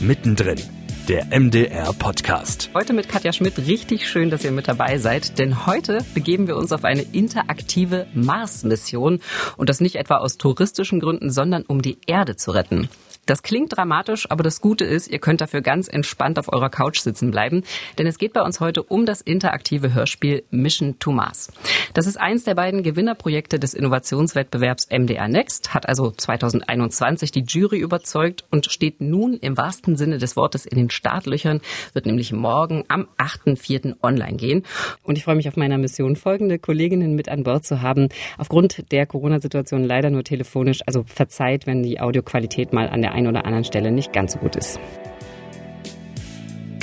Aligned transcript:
Mittendrin, 0.00 0.60
der 1.08 1.26
MDR 1.26 1.90
Podcast. 1.94 2.68
Heute 2.74 2.92
mit 2.92 3.08
Katja 3.08 3.32
Schmidt. 3.32 3.56
Richtig 3.66 4.06
schön, 4.08 4.28
dass 4.28 4.44
ihr 4.44 4.52
mit 4.52 4.68
dabei 4.68 4.98
seid, 4.98 5.38
denn 5.38 5.66
heute 5.66 6.04
begeben 6.12 6.46
wir 6.46 6.56
uns 6.56 6.70
auf 6.72 6.84
eine 6.84 7.00
interaktive 7.00 8.06
Mars-Mission 8.12 9.20
und 9.56 9.68
das 9.70 9.80
nicht 9.80 9.96
etwa 9.96 10.18
aus 10.18 10.36
touristischen 10.36 11.00
Gründen, 11.00 11.30
sondern 11.30 11.62
um 11.62 11.80
die 11.80 11.96
Erde 12.06 12.36
zu 12.36 12.50
retten. 12.50 12.90
Das 13.26 13.42
klingt 13.42 13.76
dramatisch, 13.76 14.30
aber 14.30 14.44
das 14.44 14.60
Gute 14.60 14.84
ist, 14.84 15.08
ihr 15.08 15.18
könnt 15.18 15.40
dafür 15.40 15.60
ganz 15.60 15.88
entspannt 15.88 16.38
auf 16.38 16.52
eurer 16.52 16.70
Couch 16.70 17.00
sitzen 17.00 17.32
bleiben, 17.32 17.64
denn 17.98 18.06
es 18.06 18.18
geht 18.18 18.32
bei 18.32 18.42
uns 18.42 18.60
heute 18.60 18.84
um 18.84 19.04
das 19.04 19.20
interaktive 19.20 19.94
Hörspiel 19.94 20.44
Mission 20.50 21.00
to 21.00 21.10
Mars. 21.10 21.52
Das 21.92 22.06
ist 22.06 22.18
eins 22.20 22.44
der 22.44 22.54
beiden 22.54 22.84
Gewinnerprojekte 22.84 23.58
des 23.58 23.74
Innovationswettbewerbs 23.74 24.88
MDR 24.90 25.26
Next, 25.26 25.74
hat 25.74 25.88
also 25.88 26.12
2021 26.12 27.32
die 27.32 27.44
Jury 27.44 27.78
überzeugt 27.78 28.44
und 28.50 28.70
steht 28.70 29.00
nun 29.00 29.34
im 29.34 29.56
wahrsten 29.56 29.96
Sinne 29.96 30.18
des 30.18 30.36
Wortes 30.36 30.64
in 30.64 30.78
den 30.78 30.90
Startlöchern, 30.90 31.60
wird 31.94 32.06
nämlich 32.06 32.32
morgen 32.32 32.84
am 32.86 33.08
8.4. 33.18 33.96
online 34.02 34.36
gehen. 34.36 34.62
Und 35.02 35.18
ich 35.18 35.24
freue 35.24 35.34
mich 35.34 35.48
auf 35.48 35.56
meiner 35.56 35.78
Mission 35.78 36.14
folgende 36.14 36.60
Kolleginnen 36.60 37.16
mit 37.16 37.28
an 37.28 37.42
Bord 37.42 37.64
zu 37.64 37.82
haben. 37.82 38.08
Aufgrund 38.38 38.92
der 38.92 39.06
Corona-Situation 39.06 39.82
leider 39.82 40.10
nur 40.10 40.22
telefonisch, 40.22 40.80
also 40.86 41.04
verzeiht, 41.06 41.66
wenn 41.66 41.82
die 41.82 42.00
Audioqualität 42.00 42.72
mal 42.72 42.88
an 42.88 43.02
der 43.02 43.15
einen 43.16 43.26
oder 43.26 43.44
anderen 43.44 43.64
Stelle 43.64 43.90
nicht 43.90 44.12
ganz 44.12 44.34
so 44.34 44.38
gut 44.38 44.54
ist. 44.56 44.78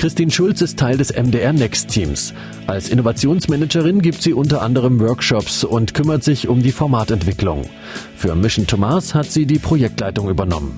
Christine 0.04 0.32
Schulz 0.32 0.60
ist 0.60 0.78
Teil 0.78 0.98
des 0.98 1.14
MDR 1.16 1.54
Next 1.54 1.88
Teams. 1.88 2.34
Als 2.68 2.90
Innovationsmanagerin 2.90 4.02
gibt 4.02 4.22
sie 4.22 4.34
unter 4.34 4.62
anderem 4.62 5.00
Workshops 5.00 5.64
und 5.64 5.94
kümmert 5.94 6.26
sich 6.26 6.50
um 6.50 6.62
die 6.62 6.74
Formatentwicklung. 6.74 7.64
Für 8.18 8.36
Mission 8.36 8.68
to 8.68 8.76
Mars 8.76 9.16
hat 9.16 9.32
sie 9.32 9.46
die 9.46 9.60
Projektleitung 9.60 10.30
übernommen. 10.30 10.78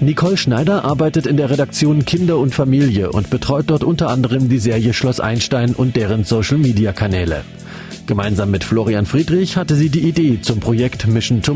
Nicole 0.00 0.36
Schneider 0.36 0.84
arbeitet 0.84 1.26
in 1.26 1.36
der 1.36 1.50
Redaktion 1.50 2.04
Kinder 2.04 2.38
und 2.38 2.54
Familie 2.54 3.12
und 3.12 3.30
betreut 3.30 3.66
dort 3.68 3.84
unter 3.84 4.08
anderem 4.08 4.48
die 4.48 4.58
Serie 4.58 4.94
Schloss 4.94 5.20
Einstein 5.20 5.74
und 5.74 5.94
deren 5.94 6.24
Social-Media-Kanäle. 6.24 7.44
Gemeinsam 8.06 8.50
mit 8.50 8.64
Florian 8.64 9.06
Friedrich 9.06 9.56
hatte 9.56 9.76
sie 9.76 9.90
die 9.90 10.08
Idee 10.08 10.40
zum 10.40 10.58
Projekt 10.58 11.06
Mission 11.06 11.42
to 11.42 11.54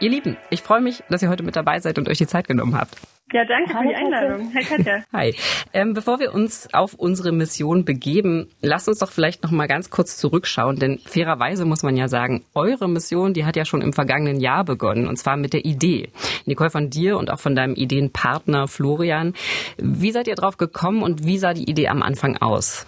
Ihr 0.00 0.08
Lieben, 0.08 0.38
ich 0.48 0.62
freue 0.62 0.80
mich, 0.80 1.02
dass 1.10 1.22
ihr 1.22 1.28
heute 1.28 1.42
mit 1.42 1.56
dabei 1.56 1.78
seid 1.78 1.98
und 1.98 2.08
euch 2.08 2.16
die 2.16 2.26
Zeit 2.26 2.48
genommen 2.48 2.74
habt. 2.74 2.96
Ja, 3.32 3.44
danke 3.44 3.74
Hi, 3.74 3.82
für 3.82 3.88
die 3.88 3.94
Einladung. 3.94 4.52
Hi 4.54 4.64
Katja. 4.64 5.04
Hi. 5.12 5.34
Ähm, 5.74 5.92
bevor 5.92 6.18
wir 6.18 6.34
uns 6.34 6.72
auf 6.72 6.94
unsere 6.94 7.32
Mission 7.32 7.84
begeben, 7.84 8.48
lasst 8.62 8.88
uns 8.88 8.98
doch 8.98 9.12
vielleicht 9.12 9.42
noch 9.42 9.50
mal 9.50 9.68
ganz 9.68 9.90
kurz 9.90 10.16
zurückschauen, 10.16 10.76
denn 10.76 10.98
fairerweise 11.04 11.66
muss 11.66 11.82
man 11.82 11.98
ja 11.98 12.08
sagen, 12.08 12.42
eure 12.54 12.88
Mission, 12.88 13.34
die 13.34 13.44
hat 13.44 13.56
ja 13.56 13.66
schon 13.66 13.82
im 13.82 13.92
vergangenen 13.92 14.40
Jahr 14.40 14.64
begonnen, 14.64 15.06
und 15.06 15.16
zwar 15.16 15.36
mit 15.36 15.52
der 15.52 15.66
Idee. 15.66 16.08
Nicole, 16.46 16.70
von 16.70 16.88
dir 16.88 17.18
und 17.18 17.30
auch 17.30 17.38
von 17.38 17.54
deinem 17.54 17.74
Ideenpartner 17.74 18.68
Florian. 18.68 19.34
Wie 19.76 20.12
seid 20.12 20.28
ihr 20.28 20.34
drauf 20.34 20.56
gekommen 20.56 21.02
und 21.02 21.26
wie 21.26 21.36
sah 21.36 21.52
die 21.52 21.68
Idee 21.70 21.88
am 21.88 22.02
Anfang 22.02 22.38
aus? 22.38 22.86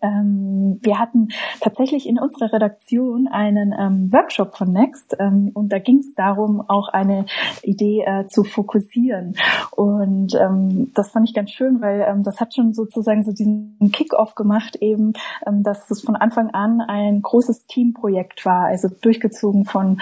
Ähm, 0.00 0.78
wir 0.82 0.98
hatten 0.98 1.28
tatsächlich 1.60 2.08
in 2.08 2.18
unserer 2.18 2.52
Redaktion 2.52 3.28
einen 3.28 3.74
ähm, 3.78 4.12
Workshop 4.12 4.56
von 4.56 4.72
Next 4.72 5.16
ähm, 5.18 5.50
und 5.54 5.72
da 5.72 5.78
ging 5.78 5.98
es 5.98 6.14
darum, 6.14 6.62
auch 6.68 6.88
eine 6.88 7.26
Idee 7.62 8.04
äh, 8.06 8.26
zu 8.26 8.44
fokussieren. 8.44 9.36
Und 9.70 10.34
ähm, 10.34 10.92
das 10.94 11.10
fand 11.10 11.28
ich 11.28 11.34
ganz 11.34 11.50
schön, 11.50 11.80
weil 11.80 12.04
ähm, 12.08 12.22
das 12.24 12.40
hat 12.40 12.54
schon 12.54 12.74
sozusagen 12.74 13.24
so 13.24 13.32
diesen 13.32 13.76
Kick-off 13.92 14.34
gemacht, 14.34 14.76
eben, 14.76 15.12
ähm, 15.46 15.62
dass 15.62 15.90
es 15.90 16.02
von 16.02 16.16
Anfang 16.16 16.50
an 16.50 16.80
ein 16.80 17.22
großes 17.22 17.66
Teamprojekt 17.66 18.44
war, 18.44 18.66
also 18.66 18.88
durchgezogen 18.88 19.64
von 19.64 20.00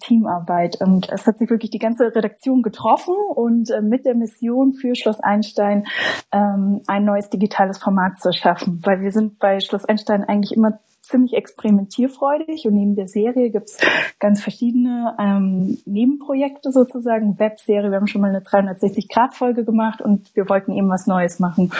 Teamarbeit. 0.00 0.80
Und 0.80 1.10
es 1.12 1.26
hat 1.26 1.38
sich 1.38 1.48
wirklich 1.48 1.70
die 1.70 1.78
ganze 1.78 2.14
Redaktion 2.14 2.62
getroffen 2.62 3.14
und 3.34 3.70
äh, 3.70 3.80
mit 3.80 4.04
der 4.04 4.14
Mission 4.14 4.72
für 4.72 4.94
Schloss 4.94 5.20
Einstein 5.20 5.84
ein 6.30 7.04
neues 7.04 7.30
digitales 7.30 7.78
Format 7.78 8.18
zu 8.18 8.32
schaffen. 8.32 8.80
Weil 8.84 8.93
weil 8.94 9.02
wir 9.02 9.10
sind 9.10 9.40
bei 9.40 9.58
Schloss 9.58 9.84
Einstein 9.84 10.22
eigentlich 10.22 10.56
immer 10.56 10.78
ziemlich 11.06 11.34
experimentierfreudig 11.34 12.66
und 12.66 12.74
neben 12.74 12.96
der 12.96 13.08
Serie 13.08 13.50
gibt's 13.50 13.78
ganz 14.18 14.42
verschiedene 14.42 15.14
ähm, 15.18 15.78
Nebenprojekte 15.84 16.72
sozusagen, 16.72 17.38
Webserie, 17.38 17.90
wir 17.90 17.98
haben 17.98 18.06
schon 18.06 18.22
mal 18.22 18.30
eine 18.30 18.40
360-Grad-Folge 18.40 19.64
gemacht 19.64 20.00
und 20.00 20.34
wir 20.34 20.48
wollten 20.48 20.72
eben 20.72 20.88
was 20.88 21.06
Neues 21.06 21.38
machen. 21.40 21.72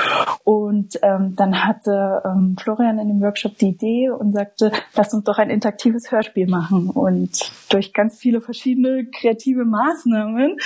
Und 0.44 0.98
ähm, 1.02 1.34
dann 1.36 1.64
hatte 1.64 2.22
ähm, 2.24 2.56
Florian 2.60 2.98
in 2.98 3.08
dem 3.08 3.20
Workshop 3.22 3.56
die 3.58 3.68
Idee 3.68 4.10
und 4.10 4.32
sagte, 4.32 4.72
lass 4.94 5.14
uns 5.14 5.24
doch 5.24 5.38
ein 5.38 5.50
interaktives 5.50 6.12
Hörspiel 6.12 6.48
machen. 6.48 6.90
Und 6.90 7.50
durch 7.70 7.94
ganz 7.94 8.18
viele 8.18 8.42
verschiedene 8.42 9.06
kreative 9.06 9.64
Maßnahmen 9.64 10.58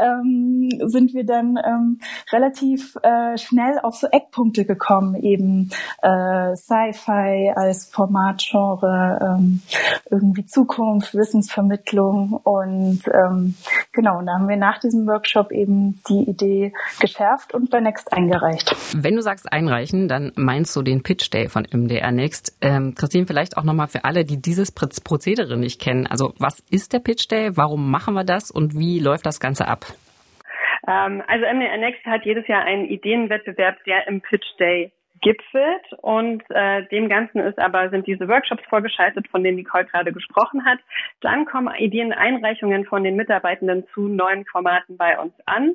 ähm, 0.00 0.70
sind 0.86 1.12
wir 1.12 1.26
dann 1.26 1.58
ähm, 1.62 2.00
relativ 2.32 2.96
äh, 3.02 3.36
schnell 3.36 3.78
auf 3.82 3.96
so 3.96 4.06
Eckpunkte 4.06 4.64
gekommen, 4.64 5.16
eben 5.16 5.70
äh, 6.02 6.56
Sci-Fi 6.56 7.52
als 7.54 7.90
Format 7.90 8.05
Formatgenre, 8.06 9.18
ähm, 9.20 9.60
irgendwie 10.10 10.44
Zukunft, 10.44 11.14
Wissensvermittlung 11.14 12.40
und 12.44 13.00
ähm, 13.12 13.54
genau, 13.92 14.18
und 14.18 14.26
da 14.26 14.34
haben 14.34 14.48
wir 14.48 14.56
nach 14.56 14.78
diesem 14.78 15.06
Workshop 15.06 15.50
eben 15.50 16.00
die 16.08 16.28
Idee 16.28 16.72
geschärft 17.00 17.52
und 17.54 17.70
bei 17.70 17.80
Next 17.80 18.12
eingereicht. 18.12 18.74
Wenn 18.96 19.16
du 19.16 19.22
sagst 19.22 19.52
einreichen, 19.52 20.08
dann 20.08 20.32
meinst 20.36 20.74
du 20.76 20.82
den 20.82 21.02
Pitch 21.02 21.32
Day 21.32 21.48
von 21.48 21.66
MDR 21.70 22.12
Next. 22.12 22.56
Ähm, 22.60 22.94
Christine, 22.94 23.26
vielleicht 23.26 23.56
auch 23.56 23.64
nochmal 23.64 23.88
für 23.88 24.04
alle, 24.04 24.24
die 24.24 24.40
dieses 24.40 24.72
Prozedere 24.72 25.56
nicht 25.56 25.80
kennen. 25.80 26.06
Also 26.06 26.32
was 26.38 26.60
ist 26.70 26.92
der 26.92 27.00
Pitch 27.00 27.28
Day? 27.30 27.56
Warum 27.56 27.90
machen 27.90 28.14
wir 28.14 28.24
das 28.24 28.50
und 28.50 28.78
wie 28.78 29.00
läuft 29.00 29.26
das 29.26 29.40
Ganze 29.40 29.66
ab? 29.66 29.86
Ähm, 30.86 31.22
also 31.26 31.44
MDR 31.44 31.78
Next 31.78 32.04
hat 32.06 32.24
jedes 32.24 32.46
Jahr 32.46 32.62
einen 32.62 32.86
Ideenwettbewerb, 32.86 33.82
der 33.84 34.06
im 34.06 34.20
Pitch 34.20 34.46
Day 34.58 34.92
gipfelt 35.20 35.92
und 36.02 36.42
äh, 36.50 36.86
dem 36.86 37.08
Ganzen 37.08 37.40
ist 37.40 37.58
aber 37.58 37.90
sind 37.90 38.06
diese 38.06 38.28
Workshops 38.28 38.62
vorgeschaltet, 38.68 39.28
von 39.28 39.42
denen 39.42 39.56
Nicole 39.56 39.84
gerade 39.86 40.12
gesprochen 40.12 40.64
hat. 40.64 40.78
Dann 41.20 41.44
kommen 41.46 41.74
Ideeneinreichungen 41.74 42.84
von 42.84 43.04
den 43.04 43.16
Mitarbeitenden 43.16 43.86
zu 43.94 44.08
neuen 44.08 44.44
Formaten 44.46 44.96
bei 44.96 45.18
uns 45.18 45.32
an 45.46 45.74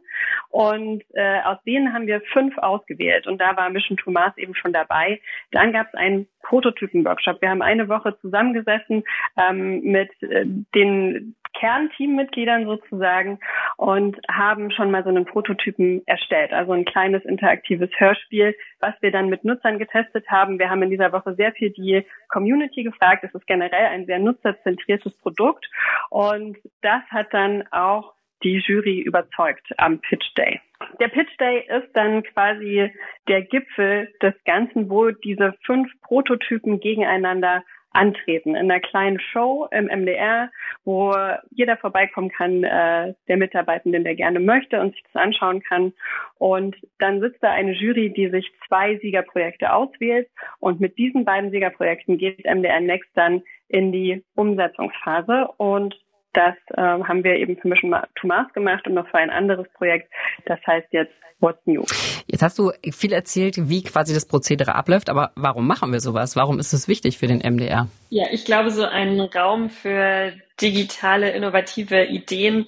und 0.49 1.03
äh, 1.13 1.41
aus 1.41 1.57
denen 1.65 1.93
haben 1.93 2.07
wir 2.07 2.21
fünf 2.33 2.57
ausgewählt 2.57 3.27
und 3.27 3.39
da 3.39 3.55
war 3.57 3.69
Mission 3.69 3.97
Thomas 3.97 4.35
eben 4.37 4.55
schon 4.55 4.73
dabei. 4.73 5.19
Dann 5.51 5.73
gab 5.73 5.87
es 5.87 5.93
einen 5.95 6.27
Prototypen-Workshop. 6.43 7.41
Wir 7.41 7.49
haben 7.49 7.61
eine 7.61 7.87
Woche 7.87 8.17
zusammengesessen 8.19 9.03
ähm, 9.37 9.81
mit 9.83 10.09
äh, 10.23 10.45
den 10.75 11.35
Kernteammitgliedern 11.53 12.65
sozusagen 12.65 13.39
und 13.77 14.17
haben 14.29 14.71
schon 14.71 14.91
mal 14.91 15.03
so 15.03 15.09
einen 15.09 15.25
Prototypen 15.25 16.01
erstellt, 16.05 16.53
also 16.53 16.73
ein 16.73 16.85
kleines 16.85 17.23
interaktives 17.25 17.89
Hörspiel, 17.97 18.55
was 18.79 18.93
wir 19.01 19.11
dann 19.11 19.29
mit 19.29 19.43
Nutzern 19.43 19.79
getestet 19.79 20.27
haben. 20.29 20.59
Wir 20.59 20.69
haben 20.69 20.83
in 20.83 20.89
dieser 20.89 21.11
Woche 21.11 21.35
sehr 21.35 21.51
viel 21.51 21.71
die 21.71 22.05
Community 22.29 22.83
gefragt. 22.83 23.23
Es 23.23 23.33
ist 23.33 23.47
generell 23.47 23.87
ein 23.87 24.05
sehr 24.05 24.19
nutzerzentriertes 24.19 25.17
Produkt 25.17 25.69
und 26.09 26.57
das 26.81 27.01
hat 27.11 27.33
dann 27.33 27.63
auch 27.71 28.13
die 28.43 28.57
Jury 28.57 28.99
überzeugt 28.99 29.67
am 29.77 29.99
Pitch 29.99 30.33
Day. 30.35 30.59
Der 30.99 31.09
Pitch 31.09 31.31
Day 31.39 31.63
ist 31.67 31.89
dann 31.93 32.23
quasi 32.23 32.91
der 33.27 33.43
Gipfel 33.43 34.11
des 34.21 34.33
Ganzen, 34.45 34.89
wo 34.89 35.11
diese 35.11 35.53
fünf 35.63 35.91
Prototypen 36.01 36.79
gegeneinander 36.79 37.63
antreten 37.91 38.55
in 38.55 38.71
einer 38.71 38.79
kleinen 38.79 39.19
Show 39.19 39.67
im 39.71 39.85
MDR, 39.85 40.49
wo 40.85 41.13
jeder 41.51 41.77
vorbeikommen 41.77 42.29
kann, 42.29 42.63
äh, 42.63 43.13
der 43.27 43.37
Mitarbeitenden, 43.37 44.03
der 44.03 44.15
gerne 44.15 44.39
möchte 44.39 44.79
und 44.79 44.93
sich 44.93 45.03
das 45.11 45.21
anschauen 45.21 45.61
kann. 45.61 45.93
Und 46.37 46.75
dann 46.99 47.19
sitzt 47.19 47.43
da 47.43 47.51
eine 47.51 47.73
Jury, 47.73 48.11
die 48.11 48.29
sich 48.29 48.51
zwei 48.67 48.97
Siegerprojekte 48.97 49.73
auswählt. 49.73 50.29
Und 50.59 50.79
mit 50.79 50.97
diesen 50.97 51.25
beiden 51.25 51.51
Siegerprojekten 51.51 52.17
geht 52.17 52.45
MDR 52.45 52.79
Next 52.79 53.09
dann 53.15 53.43
in 53.67 53.91
die 53.91 54.23
Umsetzungsphase. 54.35 55.49
Und 55.57 55.99
das 56.33 56.55
äh, 56.69 56.81
haben 56.81 57.23
wir 57.23 57.35
eben 57.35 57.57
für 57.57 57.67
Mission 57.67 57.95
to 58.15 58.27
Mars 58.27 58.51
gemacht 58.53 58.87
und 58.87 58.93
noch 58.93 59.07
für 59.09 59.17
ein 59.17 59.29
anderes 59.29 59.67
Projekt. 59.73 60.11
Das 60.45 60.59
heißt 60.65 60.87
jetzt 60.91 61.13
What's 61.39 61.65
New. 61.65 61.83
Jetzt 62.27 62.43
hast 62.43 62.59
du 62.59 62.71
viel 62.91 63.13
erzählt, 63.13 63.69
wie 63.69 63.83
quasi 63.83 64.13
das 64.13 64.27
Prozedere 64.27 64.75
abläuft, 64.75 65.09
aber 65.09 65.31
warum 65.35 65.67
machen 65.67 65.91
wir 65.91 65.99
sowas? 65.99 66.35
Warum 66.35 66.59
ist 66.59 66.71
es 66.71 66.87
wichtig 66.87 67.17
für 67.17 67.27
den 67.27 67.39
MDR? 67.39 67.87
Ja, 68.09 68.27
ich 68.31 68.45
glaube, 68.45 68.69
so 68.69 68.85
ein 68.85 69.19
Raum 69.19 69.69
für 69.69 70.33
digitale, 70.61 71.31
innovative 71.31 72.05
Ideen 72.05 72.67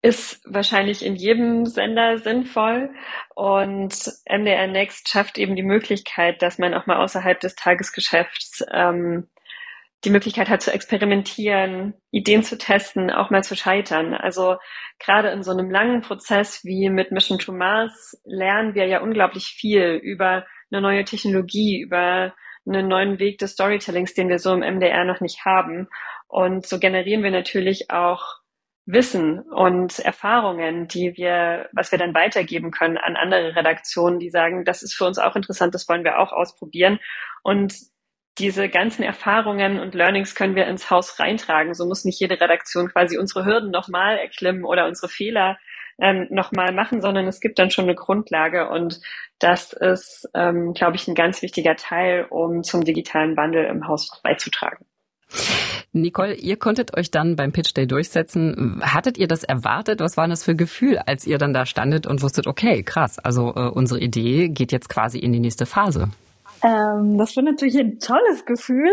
ist 0.00 0.40
wahrscheinlich 0.46 1.04
in 1.04 1.16
jedem 1.16 1.66
Sender 1.66 2.18
sinnvoll 2.18 2.90
und 3.34 3.94
MDR 4.28 4.68
Next 4.68 5.08
schafft 5.08 5.38
eben 5.38 5.56
die 5.56 5.62
Möglichkeit, 5.62 6.40
dass 6.40 6.58
man 6.58 6.72
auch 6.72 6.86
mal 6.86 7.02
außerhalb 7.02 7.38
des 7.40 7.56
Tagesgeschäfts 7.56 8.64
ähm, 8.72 9.28
die 10.04 10.10
Möglichkeit 10.10 10.48
hat 10.48 10.62
zu 10.62 10.72
experimentieren, 10.72 11.94
Ideen 12.10 12.44
zu 12.44 12.56
testen, 12.56 13.10
auch 13.10 13.30
mal 13.30 13.42
zu 13.42 13.56
scheitern. 13.56 14.14
Also 14.14 14.56
gerade 14.98 15.30
in 15.30 15.42
so 15.42 15.50
einem 15.50 15.70
langen 15.70 16.02
Prozess 16.02 16.64
wie 16.64 16.88
mit 16.88 17.10
Mission 17.10 17.38
to 17.38 17.52
Mars 17.52 18.20
lernen 18.24 18.74
wir 18.74 18.86
ja 18.86 19.00
unglaublich 19.00 19.46
viel 19.46 19.94
über 20.02 20.46
eine 20.70 20.80
neue 20.80 21.04
Technologie, 21.04 21.80
über 21.80 22.34
einen 22.66 22.86
neuen 22.86 23.18
Weg 23.18 23.38
des 23.38 23.52
Storytellings, 23.52 24.14
den 24.14 24.28
wir 24.28 24.38
so 24.38 24.52
im 24.52 24.60
MDR 24.60 25.04
noch 25.04 25.20
nicht 25.20 25.44
haben. 25.44 25.88
Und 26.28 26.66
so 26.66 26.78
generieren 26.78 27.22
wir 27.22 27.30
natürlich 27.30 27.90
auch 27.90 28.22
Wissen 28.86 29.40
und 29.40 29.98
Erfahrungen, 29.98 30.88
die 30.88 31.16
wir, 31.16 31.68
was 31.72 31.92
wir 31.92 31.98
dann 31.98 32.14
weitergeben 32.14 32.70
können 32.70 32.96
an 32.96 33.16
andere 33.16 33.56
Redaktionen, 33.56 34.18
die 34.18 34.30
sagen, 34.30 34.64
das 34.64 34.82
ist 34.82 34.94
für 34.94 35.04
uns 35.04 35.18
auch 35.18 35.36
interessant, 35.36 35.74
das 35.74 35.88
wollen 35.88 36.04
wir 36.04 36.18
auch 36.18 36.32
ausprobieren. 36.32 36.98
Und 37.42 37.74
diese 38.38 38.68
ganzen 38.68 39.02
Erfahrungen 39.02 39.80
und 39.80 39.94
Learnings 39.94 40.34
können 40.34 40.54
wir 40.54 40.66
ins 40.66 40.90
Haus 40.90 41.18
reintragen. 41.18 41.74
So 41.74 41.86
muss 41.86 42.04
nicht 42.04 42.20
jede 42.20 42.40
Redaktion 42.40 42.88
quasi 42.88 43.18
unsere 43.18 43.44
Hürden 43.44 43.70
nochmal 43.70 44.18
erklimmen 44.18 44.64
oder 44.64 44.86
unsere 44.86 45.08
Fehler 45.08 45.58
ähm, 46.00 46.26
nochmal 46.30 46.72
machen, 46.72 47.00
sondern 47.00 47.26
es 47.26 47.40
gibt 47.40 47.58
dann 47.58 47.70
schon 47.70 47.84
eine 47.84 47.94
Grundlage 47.94 48.68
und 48.68 49.00
das 49.38 49.72
ist, 49.72 50.28
ähm, 50.34 50.72
glaube 50.72 50.96
ich, 50.96 51.08
ein 51.08 51.14
ganz 51.14 51.42
wichtiger 51.42 51.76
Teil, 51.76 52.26
um 52.30 52.62
zum 52.62 52.84
digitalen 52.84 53.36
Wandel 53.36 53.64
im 53.64 53.86
Haus 53.86 54.20
beizutragen. 54.22 54.84
Nicole, 55.92 56.34
ihr 56.34 56.56
konntet 56.56 56.96
euch 56.96 57.10
dann 57.10 57.36
beim 57.36 57.52
Pitch 57.52 57.74
Day 57.74 57.86
durchsetzen. 57.86 58.80
Hattet 58.82 59.18
ihr 59.18 59.26
das 59.26 59.42
erwartet? 59.42 60.00
Was 60.00 60.16
war 60.16 60.28
das 60.28 60.44
für 60.44 60.54
Gefühl, 60.54 60.98
als 60.98 61.26
ihr 61.26 61.38
dann 61.38 61.52
da 61.52 61.66
standet 61.66 62.06
und 62.06 62.22
wusstet, 62.22 62.46
okay, 62.46 62.82
krass, 62.82 63.18
also 63.18 63.54
äh, 63.54 63.68
unsere 63.68 64.00
Idee 64.00 64.48
geht 64.48 64.72
jetzt 64.72 64.88
quasi 64.88 65.18
in 65.18 65.32
die 65.32 65.40
nächste 65.40 65.66
Phase? 65.66 66.10
Ähm, 66.62 67.18
das 67.18 67.36
war 67.36 67.42
natürlich 67.42 67.78
ein 67.78 68.00
tolles 68.00 68.44
Gefühl. 68.44 68.90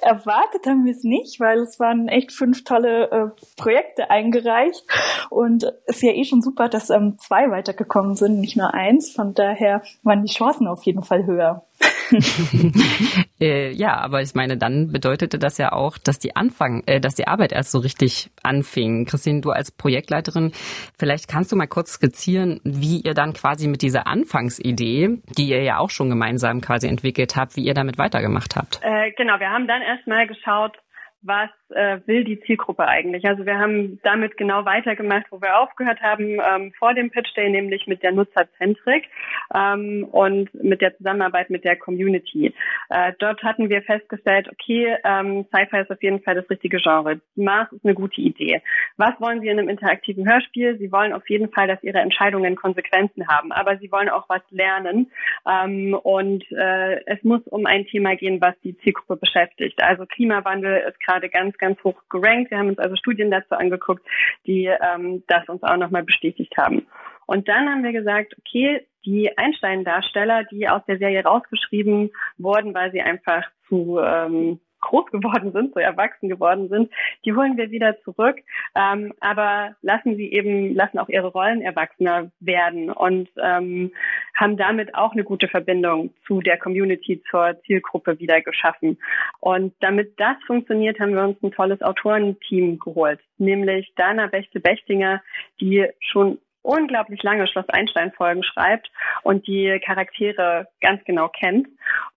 Erwartet 0.00 0.66
haben 0.66 0.84
wir 0.84 0.92
es 0.92 1.04
nicht, 1.04 1.40
weil 1.40 1.60
es 1.60 1.80
waren 1.80 2.08
echt 2.08 2.32
fünf 2.32 2.64
tolle 2.64 3.10
äh, 3.10 3.42
Projekte 3.56 4.10
eingereicht 4.10 4.84
und 5.30 5.64
es 5.86 5.96
ist 5.96 6.02
ja 6.02 6.12
eh 6.12 6.24
schon 6.24 6.42
super, 6.42 6.68
dass 6.68 6.90
ähm, 6.90 7.16
zwei 7.18 7.50
weitergekommen 7.50 8.16
sind, 8.16 8.40
nicht 8.40 8.56
nur 8.56 8.74
eins. 8.74 9.10
Von 9.10 9.34
daher 9.34 9.82
waren 10.02 10.24
die 10.24 10.32
Chancen 10.32 10.66
auf 10.66 10.82
jeden 10.82 11.02
Fall 11.02 11.26
höher. 11.26 11.64
äh, 13.40 13.70
ja, 13.72 13.96
aber 13.96 14.22
ich 14.22 14.34
meine, 14.34 14.56
dann 14.56 14.92
bedeutete 14.92 15.38
das 15.38 15.58
ja 15.58 15.72
auch, 15.72 15.98
dass 15.98 16.18
die 16.18 16.36
Anfang, 16.36 16.82
äh, 16.86 17.00
dass 17.00 17.14
die 17.14 17.26
Arbeit 17.26 17.52
erst 17.52 17.72
so 17.72 17.78
richtig 17.78 18.30
anfing. 18.42 19.04
Christine, 19.06 19.40
du 19.40 19.50
als 19.50 19.70
Projektleiterin, 19.72 20.52
vielleicht 20.98 21.28
kannst 21.28 21.52
du 21.52 21.56
mal 21.56 21.66
kurz 21.66 21.92
skizzieren, 21.92 22.60
wie 22.64 23.00
ihr 23.00 23.14
dann 23.14 23.32
quasi 23.32 23.68
mit 23.68 23.82
dieser 23.82 24.06
Anfangsidee, 24.06 25.18
die 25.36 25.48
ihr 25.48 25.62
ja 25.62 25.78
auch 25.78 25.90
schon 25.90 26.08
gemeinsam 26.08 26.60
quasi 26.60 26.88
entwickelt 26.88 27.36
habt, 27.36 27.56
wie 27.56 27.64
ihr 27.64 27.74
damit 27.74 27.98
weitergemacht 27.98 28.56
habt. 28.56 28.80
Äh, 28.82 29.12
genau, 29.16 29.38
wir 29.38 29.50
haben 29.50 29.66
dann 29.66 29.82
erstmal 29.82 30.26
geschaut, 30.26 30.76
was 31.22 31.50
äh, 31.70 31.98
will 32.06 32.24
die 32.24 32.40
Zielgruppe 32.40 32.86
eigentlich. 32.86 33.24
Also 33.26 33.46
wir 33.46 33.58
haben 33.58 34.00
damit 34.02 34.36
genau 34.36 34.64
weitergemacht, 34.64 35.26
wo 35.30 35.40
wir 35.40 35.58
aufgehört 35.58 36.00
haben 36.00 36.38
ähm, 36.40 36.72
vor 36.78 36.94
dem 36.94 37.10
Pitch 37.10 37.34
Day, 37.36 37.50
nämlich 37.50 37.86
mit 37.86 38.02
der 38.02 38.12
Nutzerzentrik 38.12 39.08
ähm, 39.54 40.06
und 40.10 40.52
mit 40.54 40.80
der 40.80 40.96
Zusammenarbeit 40.96 41.50
mit 41.50 41.64
der 41.64 41.76
Community. 41.76 42.54
Äh, 42.90 43.12
dort 43.18 43.42
hatten 43.42 43.68
wir 43.68 43.82
festgestellt, 43.82 44.48
okay, 44.50 44.96
ähm, 45.04 45.46
Sci-Fi 45.52 45.80
ist 45.80 45.90
auf 45.90 46.02
jeden 46.02 46.20
Fall 46.22 46.34
das 46.34 46.48
richtige 46.48 46.78
Genre. 46.78 47.20
Mars 47.34 47.72
ist 47.72 47.84
eine 47.84 47.94
gute 47.94 48.20
Idee. 48.20 48.62
Was 48.96 49.20
wollen 49.20 49.40
Sie 49.40 49.48
in 49.48 49.58
einem 49.58 49.68
interaktiven 49.68 50.28
Hörspiel? 50.28 50.78
Sie 50.78 50.92
wollen 50.92 51.12
auf 51.12 51.28
jeden 51.28 51.50
Fall, 51.50 51.68
dass 51.68 51.82
Ihre 51.82 51.98
Entscheidungen 51.98 52.56
Konsequenzen 52.56 53.26
haben, 53.28 53.52
aber 53.52 53.78
Sie 53.78 53.90
wollen 53.90 54.08
auch 54.08 54.28
was 54.28 54.42
lernen 54.50 55.10
ähm, 55.48 55.94
und 55.94 56.44
äh, 56.52 57.04
es 57.06 57.22
muss 57.22 57.42
um 57.48 57.66
ein 57.66 57.86
Thema 57.86 58.16
gehen, 58.16 58.40
was 58.40 58.54
die 58.62 58.76
Zielgruppe 58.78 59.16
beschäftigt. 59.16 59.82
Also 59.82 60.06
Klimawandel 60.06 60.84
ist 60.88 61.00
gerade 61.00 61.28
ganz, 61.28 61.55
ganz 61.58 61.82
hoch 61.84 62.00
gerankt. 62.10 62.50
Wir 62.50 62.58
haben 62.58 62.68
uns 62.68 62.78
also 62.78 62.96
Studien 62.96 63.30
dazu 63.30 63.54
angeguckt, 63.54 64.06
die 64.46 64.66
ähm, 64.66 65.22
das 65.26 65.48
uns 65.48 65.62
auch 65.62 65.76
nochmal 65.76 66.04
bestätigt 66.04 66.56
haben. 66.56 66.86
Und 67.26 67.48
dann 67.48 67.68
haben 67.68 67.82
wir 67.82 67.92
gesagt, 67.92 68.36
okay, 68.38 68.86
die 69.04 69.36
Einstein-Darsteller, 69.36 70.44
die 70.44 70.68
aus 70.68 70.82
der 70.86 70.98
Serie 70.98 71.24
rausgeschrieben 71.24 72.10
wurden, 72.38 72.74
weil 72.74 72.92
sie 72.92 73.00
einfach 73.00 73.42
zu 73.68 73.98
ähm, 74.00 74.60
groß 74.86 75.06
geworden 75.10 75.52
sind, 75.52 75.74
so 75.74 75.80
erwachsen 75.80 76.28
geworden 76.28 76.68
sind, 76.68 76.92
die 77.24 77.34
holen 77.34 77.56
wir 77.56 77.70
wieder 77.70 78.00
zurück, 78.02 78.36
ähm, 78.74 79.12
aber 79.20 79.74
lassen 79.82 80.16
sie 80.16 80.32
eben, 80.32 80.74
lassen 80.74 80.98
auch 80.98 81.08
ihre 81.08 81.28
Rollen 81.28 81.62
erwachsener 81.62 82.30
werden 82.40 82.90
und 82.90 83.28
ähm, 83.42 83.92
haben 84.34 84.56
damit 84.56 84.94
auch 84.94 85.12
eine 85.12 85.24
gute 85.24 85.48
Verbindung 85.48 86.14
zu 86.26 86.40
der 86.40 86.58
Community, 86.58 87.22
zur 87.30 87.60
Zielgruppe 87.66 88.18
wieder 88.18 88.40
geschaffen. 88.40 88.98
Und 89.40 89.74
damit 89.80 90.18
das 90.18 90.36
funktioniert, 90.46 91.00
haben 91.00 91.14
wir 91.14 91.24
uns 91.24 91.42
ein 91.42 91.52
tolles 91.52 91.82
Autorenteam 91.82 92.78
geholt, 92.78 93.20
nämlich 93.38 93.92
Dana 93.96 94.26
Bechtel-Bechtinger, 94.28 95.22
die 95.60 95.86
schon 96.00 96.38
unglaublich 96.66 97.22
lange 97.22 97.46
Schloss 97.46 97.68
Einstein 97.68 98.12
Folgen 98.12 98.42
schreibt 98.42 98.90
und 99.22 99.46
die 99.46 99.80
Charaktere 99.84 100.66
ganz 100.80 101.02
genau 101.04 101.28
kennt. 101.28 101.68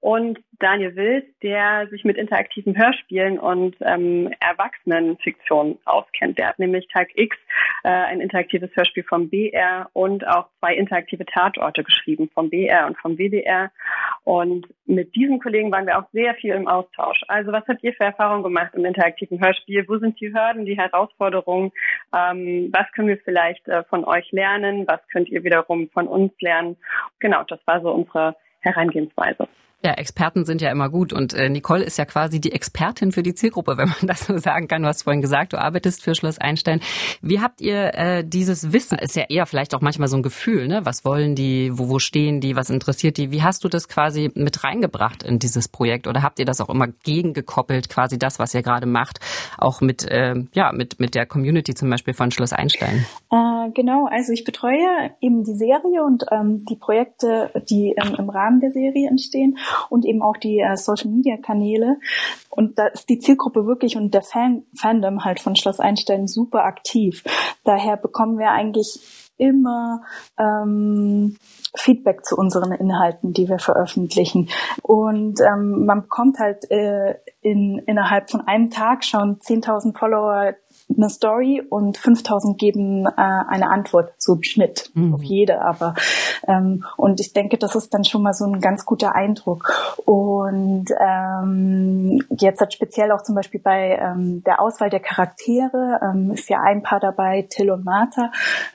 Und 0.01 0.39
Daniel 0.59 0.95
Wild, 0.95 1.25
der 1.43 1.87
sich 1.89 2.05
mit 2.05 2.17
interaktiven 2.17 2.77
Hörspielen 2.77 3.37
und 3.37 3.75
ähm, 3.81 4.33
Erwachsenenfiktion 4.39 5.77
auskennt. 5.85 6.37
Der 6.37 6.49
hat 6.49 6.59
nämlich 6.59 6.87
Tag 6.87 7.09
X 7.15 7.35
äh, 7.83 7.89
ein 7.89 8.21
interaktives 8.21 8.69
Hörspiel 8.75 9.03
vom 9.03 9.29
BR 9.29 9.89
und 9.93 10.25
auch 10.25 10.47
zwei 10.59 10.75
interaktive 10.75 11.25
Tatorte 11.25 11.83
geschrieben 11.83 12.29
vom 12.33 12.49
BR 12.49 12.87
und 12.87 12.97
vom 12.97 13.17
WDR. 13.17 13.71
Und 14.23 14.67
mit 14.85 15.15
diesen 15.15 15.39
Kollegen 15.39 15.71
waren 15.71 15.85
wir 15.85 15.97
auch 15.97 16.09
sehr 16.13 16.33
viel 16.35 16.53
im 16.53 16.67
Austausch. 16.67 17.21
Also 17.27 17.51
was 17.51 17.67
habt 17.67 17.83
ihr 17.83 17.93
für 17.93 18.05
Erfahrungen 18.05 18.43
gemacht 18.43 18.73
im 18.75 18.85
interaktiven 18.85 19.39
Hörspiel? 19.41 19.85
Wo 19.87 19.97
sind 19.97 20.19
die 20.21 20.33
Hürden, 20.33 20.65
die 20.65 20.77
Herausforderungen? 20.77 21.71
Ähm, 22.15 22.69
was 22.71 22.89
können 22.93 23.09
wir 23.09 23.17
vielleicht 23.17 23.67
äh, 23.67 23.83
von 23.83 24.05
euch 24.05 24.31
lernen? 24.31 24.87
Was 24.87 24.99
könnt 25.11 25.29
ihr 25.29 25.43
wiederum 25.43 25.89
von 25.89 26.07
uns 26.07 26.31
lernen? 26.39 26.77
Genau, 27.19 27.43
das 27.43 27.59
war 27.65 27.81
so 27.81 27.91
unsere 27.91 28.35
Herangehensweise. 28.61 29.47
Ja, 29.81 29.93
Experten 29.93 30.43
sind 30.43 30.61
ja 30.61 30.71
immer 30.71 30.89
gut 30.89 31.13
und 31.13 31.33
äh, 31.33 31.47
Nicole 31.47 31.85
ist 31.85 31.97
ja 31.97 32.03
quasi 32.03 32.41
die 32.41 32.51
Expertin 32.51 33.13
für 33.13 33.23
die 33.23 33.33
Zielgruppe, 33.33 33.73
wenn 33.77 33.87
man 33.87 34.07
das 34.07 34.25
so 34.25 34.37
sagen 34.37 34.67
kann. 34.67 34.81
Du 34.81 34.89
hast 34.89 35.03
vorhin 35.03 35.21
gesagt, 35.21 35.53
du 35.53 35.57
arbeitest 35.57 36.03
für 36.03 36.15
Schloss 36.15 36.37
Einstein. 36.37 36.81
Wie 37.21 37.39
habt 37.39 37.61
ihr 37.61 37.93
äh, 37.93 38.25
dieses 38.25 38.73
Wissen? 38.73 38.97
Ist 38.99 39.15
ja 39.15 39.23
eher 39.29 39.45
vielleicht 39.45 39.73
auch 39.73 39.79
manchmal 39.79 40.09
so 40.09 40.17
ein 40.17 40.23
Gefühl, 40.23 40.67
ne? 40.67 40.81
Was 40.83 41.05
wollen 41.05 41.33
die? 41.33 41.71
Wo, 41.73 41.87
wo 41.87 41.99
stehen 41.99 42.41
die? 42.41 42.57
Was 42.57 42.69
interessiert 42.69 43.15
die? 43.15 43.31
Wie 43.31 43.41
hast 43.41 43.63
du 43.63 43.69
das 43.69 43.87
quasi 43.87 44.29
mit 44.35 44.65
reingebracht 44.65 45.23
in 45.23 45.39
dieses 45.39 45.69
Projekt? 45.69 46.07
Oder 46.07 46.23
habt 46.23 46.39
ihr 46.39 46.45
das 46.45 46.59
auch 46.59 46.69
immer 46.69 46.87
gegengekoppelt, 46.87 47.87
quasi 47.87 48.19
das, 48.19 48.37
was 48.37 48.53
ihr 48.53 48.63
gerade 48.63 48.85
macht, 48.85 49.21
auch 49.57 49.79
mit 49.79 50.03
äh, 50.03 50.35
ja 50.53 50.73
mit 50.73 50.99
mit 50.99 51.15
der 51.15 51.25
Community 51.25 51.73
zum 51.73 51.89
Beispiel 51.89 52.13
von 52.13 52.31
Schloss 52.31 52.51
Einstein? 52.51 53.05
Äh, 53.31 53.71
genau, 53.73 54.07
also 54.07 54.33
ich 54.33 54.43
betreue 54.43 55.11
eben 55.21 55.45
die 55.45 55.55
Serie 55.55 56.03
und 56.03 56.25
ähm, 56.31 56.65
die 56.65 56.75
Projekte, 56.75 57.51
die 57.69 57.95
ähm, 57.95 58.15
im 58.17 58.29
Rahmen 58.29 58.59
der 58.59 58.71
Serie 58.71 59.07
entstehen 59.07 59.57
und 59.89 60.05
eben 60.05 60.21
auch 60.21 60.37
die 60.37 60.59
äh, 60.59 60.77
Social 60.77 61.09
Media 61.09 61.37
Kanäle. 61.37 61.97
Und 62.49 62.77
da 62.79 62.87
ist 62.87 63.09
die 63.09 63.19
Zielgruppe 63.19 63.65
wirklich 63.65 63.97
und 63.97 64.13
der 64.13 64.21
Fan 64.21 64.63
Fandom 64.75 65.23
halt 65.23 65.39
von 65.39 65.55
Schloss 65.55 65.79
Einstein 65.79 66.27
super 66.27 66.63
aktiv. 66.65 67.23
Daher 67.63 67.97
bekommen 67.97 68.37
wir 68.37 68.51
eigentlich 68.51 68.99
immer 69.39 70.01
ähm, 70.37 71.37
Feedback 71.75 72.25
zu 72.25 72.35
unseren 72.35 72.73
Inhalten, 72.73 73.33
die 73.33 73.47
wir 73.47 73.59
veröffentlichen. 73.59 74.49
Und 74.83 75.39
ähm, 75.41 75.85
man 75.85 76.01
bekommt 76.03 76.39
halt 76.39 76.69
äh, 76.69 77.15
in, 77.41 77.79
innerhalb 77.87 78.29
von 78.29 78.41
einem 78.41 78.69
Tag 78.69 79.05
schon 79.05 79.39
10.000 79.39 79.97
Follower 79.97 80.53
eine 80.95 81.09
Story 81.09 81.61
und 81.69 81.97
5000 81.97 82.57
geben 82.57 83.05
äh, 83.05 83.11
eine 83.15 83.69
Antwort, 83.69 84.13
so 84.17 84.35
im 84.35 84.43
Schnitt 84.43 84.91
mhm. 84.93 85.13
auf 85.13 85.23
jede. 85.23 85.61
Aber 85.61 85.95
ähm, 86.47 86.85
und 86.97 87.19
ich 87.19 87.33
denke, 87.33 87.57
das 87.57 87.75
ist 87.75 87.93
dann 87.93 88.03
schon 88.03 88.23
mal 88.23 88.33
so 88.33 88.45
ein 88.45 88.59
ganz 88.59 88.85
guter 88.85 89.15
Eindruck. 89.15 89.97
Und 90.05 90.85
ähm, 90.99 92.23
jetzt 92.37 92.61
hat 92.61 92.73
speziell 92.73 93.11
auch 93.11 93.21
zum 93.23 93.35
Beispiel 93.35 93.59
bei 93.59 93.99
ähm, 94.01 94.43
der 94.43 94.61
Auswahl 94.61 94.89
der 94.89 94.99
Charaktere 94.99 95.99
ähm, 96.01 96.31
ist 96.31 96.49
ja 96.49 96.61
ein 96.61 96.83
Paar 96.83 96.99
dabei, 96.99 97.47
Till 97.49 97.71
und 97.71 97.85
Martha. 97.85 98.31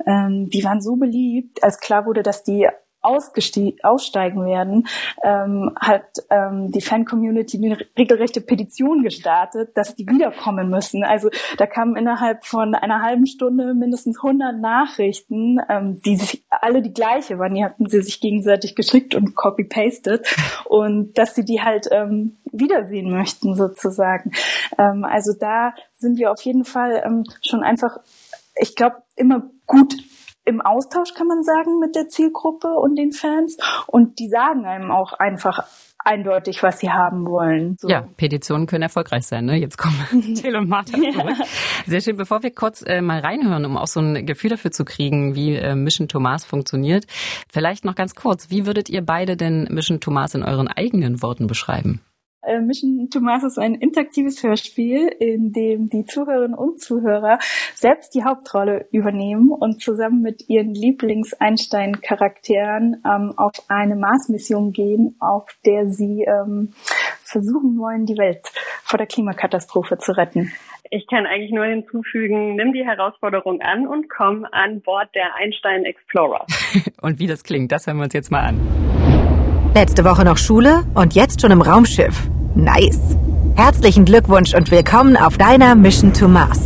Ähm, 0.06 0.48
die 0.50 0.64
waren 0.64 0.80
so 0.80 0.96
beliebt, 0.96 1.62
als 1.62 1.80
klar 1.80 2.06
wurde, 2.06 2.22
dass 2.22 2.44
die 2.44 2.68
aussteigen 3.04 4.44
werden, 4.44 4.88
ähm, 5.22 5.72
hat 5.78 6.04
ähm, 6.30 6.72
die 6.72 6.80
Fan-Community 6.80 7.58
eine 7.58 7.78
regelrechte 7.96 8.40
Petition 8.40 9.02
gestartet, 9.02 9.76
dass 9.76 9.94
die 9.94 10.08
wiederkommen 10.08 10.70
müssen. 10.70 11.04
Also 11.04 11.30
da 11.58 11.66
kamen 11.66 11.96
innerhalb 11.96 12.44
von 12.44 12.74
einer 12.74 13.02
halben 13.02 13.26
Stunde 13.26 13.74
mindestens 13.74 14.16
100 14.16 14.58
Nachrichten, 14.58 15.58
ähm, 15.68 16.00
die 16.04 16.16
sich 16.16 16.42
alle 16.50 16.82
die 16.82 16.94
gleiche 16.94 17.38
waren. 17.38 17.54
Die 17.54 17.64
hatten 17.64 17.86
sie 17.86 18.00
sich 18.02 18.20
gegenseitig 18.20 18.74
geschickt 18.74 19.14
und 19.14 19.34
copy-pasted 19.34 20.26
und 20.64 21.16
dass 21.18 21.34
sie 21.34 21.44
die 21.44 21.60
halt 21.60 21.88
ähm, 21.90 22.36
wiedersehen 22.52 23.10
möchten 23.10 23.54
sozusagen. 23.54 24.32
Ähm, 24.78 25.04
also 25.04 25.32
da 25.38 25.74
sind 25.94 26.18
wir 26.18 26.32
auf 26.32 26.40
jeden 26.42 26.64
Fall 26.64 27.02
ähm, 27.04 27.24
schon 27.42 27.62
einfach, 27.62 27.98
ich 28.56 28.76
glaube, 28.76 28.96
immer 29.16 29.42
gut 29.66 29.94
im 30.44 30.60
Austausch, 30.60 31.14
kann 31.14 31.26
man 31.26 31.42
sagen, 31.42 31.78
mit 31.78 31.94
der 31.94 32.08
Zielgruppe 32.08 32.68
und 32.68 32.96
den 32.96 33.12
Fans. 33.12 33.56
Und 33.86 34.18
die 34.18 34.28
sagen 34.28 34.66
einem 34.66 34.90
auch 34.90 35.12
einfach 35.14 35.64
eindeutig, 36.04 36.62
was 36.62 36.80
sie 36.80 36.90
haben 36.90 37.26
wollen. 37.26 37.76
So. 37.78 37.88
Ja, 37.88 38.06
Petitionen 38.16 38.66
können 38.66 38.82
erfolgreich 38.82 39.26
sein. 39.26 39.46
Ne? 39.46 39.56
Jetzt 39.56 39.78
kommen 39.78 39.96
Martha 40.68 40.92
zurück. 40.92 41.14
Ja. 41.16 41.44
Sehr 41.86 42.00
schön. 42.00 42.16
Bevor 42.16 42.42
wir 42.42 42.54
kurz 42.54 42.82
äh, 42.82 43.00
mal 43.00 43.20
reinhören, 43.20 43.64
um 43.64 43.76
auch 43.76 43.86
so 43.86 44.00
ein 44.00 44.26
Gefühl 44.26 44.50
dafür 44.50 44.70
zu 44.70 44.84
kriegen, 44.84 45.34
wie 45.34 45.54
äh, 45.54 45.74
Mission 45.74 46.08
Thomas 46.08 46.44
funktioniert, 46.44 47.06
vielleicht 47.50 47.84
noch 47.84 47.94
ganz 47.94 48.14
kurz. 48.14 48.50
Wie 48.50 48.66
würdet 48.66 48.90
ihr 48.90 49.02
beide 49.02 49.36
denn 49.36 49.64
Mission 49.70 50.00
Thomas 50.00 50.34
in 50.34 50.42
euren 50.42 50.68
eigenen 50.68 51.22
Worten 51.22 51.46
beschreiben? 51.46 52.02
Äh, 52.46 52.60
Mission 52.60 53.08
Thomas 53.10 53.42
ist 53.44 53.58
ein 53.58 53.74
interaktives 53.74 54.42
Hörspiel, 54.42 55.08
in 55.18 55.52
dem 55.52 55.88
die 55.88 56.04
Zuhörerinnen 56.04 56.54
und 56.54 56.80
Zuhörer 56.80 57.38
selbst 57.74 58.14
die 58.14 58.24
Hauptrolle 58.24 58.86
übernehmen 58.92 59.50
und 59.50 59.82
zusammen 59.82 60.22
mit 60.22 60.48
ihren 60.48 60.72
Lieblings-Einstein-Charakteren 60.74 63.02
ähm, 63.04 63.34
auf 63.36 63.52
eine 63.68 63.96
Mars-Mission 63.96 64.72
gehen, 64.72 65.16
auf 65.20 65.46
der 65.64 65.88
sie 65.88 66.22
ähm, 66.22 66.72
versuchen 67.22 67.78
wollen, 67.78 68.06
die 68.06 68.18
Welt 68.18 68.50
vor 68.82 68.98
der 68.98 69.06
Klimakatastrophe 69.06 69.98
zu 69.98 70.16
retten. 70.16 70.52
Ich 70.90 71.06
kann 71.08 71.26
eigentlich 71.26 71.50
nur 71.50 71.64
hinzufügen, 71.64 72.56
nimm 72.56 72.72
die 72.72 72.84
Herausforderung 72.84 73.60
an 73.62 73.86
und 73.86 74.10
komm 74.10 74.46
an 74.52 74.82
Bord 74.82 75.08
der 75.14 75.34
Einstein 75.34 75.84
Explorer. 75.84 76.44
und 77.00 77.18
wie 77.18 77.26
das 77.26 77.42
klingt, 77.42 77.72
das 77.72 77.86
hören 77.86 77.96
wir 77.96 78.04
uns 78.04 78.12
jetzt 78.12 78.30
mal 78.30 78.40
an. 78.40 78.60
Letzte 79.74 80.04
Woche 80.04 80.24
noch 80.24 80.36
Schule 80.36 80.84
und 80.94 81.14
jetzt 81.14 81.40
schon 81.40 81.50
im 81.50 81.62
Raumschiff. 81.62 82.28
Nice. 82.56 83.00
Herzlichen 83.56 84.04
Glückwunsch 84.04 84.54
und 84.54 84.70
willkommen 84.70 85.16
auf 85.16 85.36
deiner 85.38 85.74
Mission 85.74 86.12
to 86.12 86.28
Mars. 86.28 86.60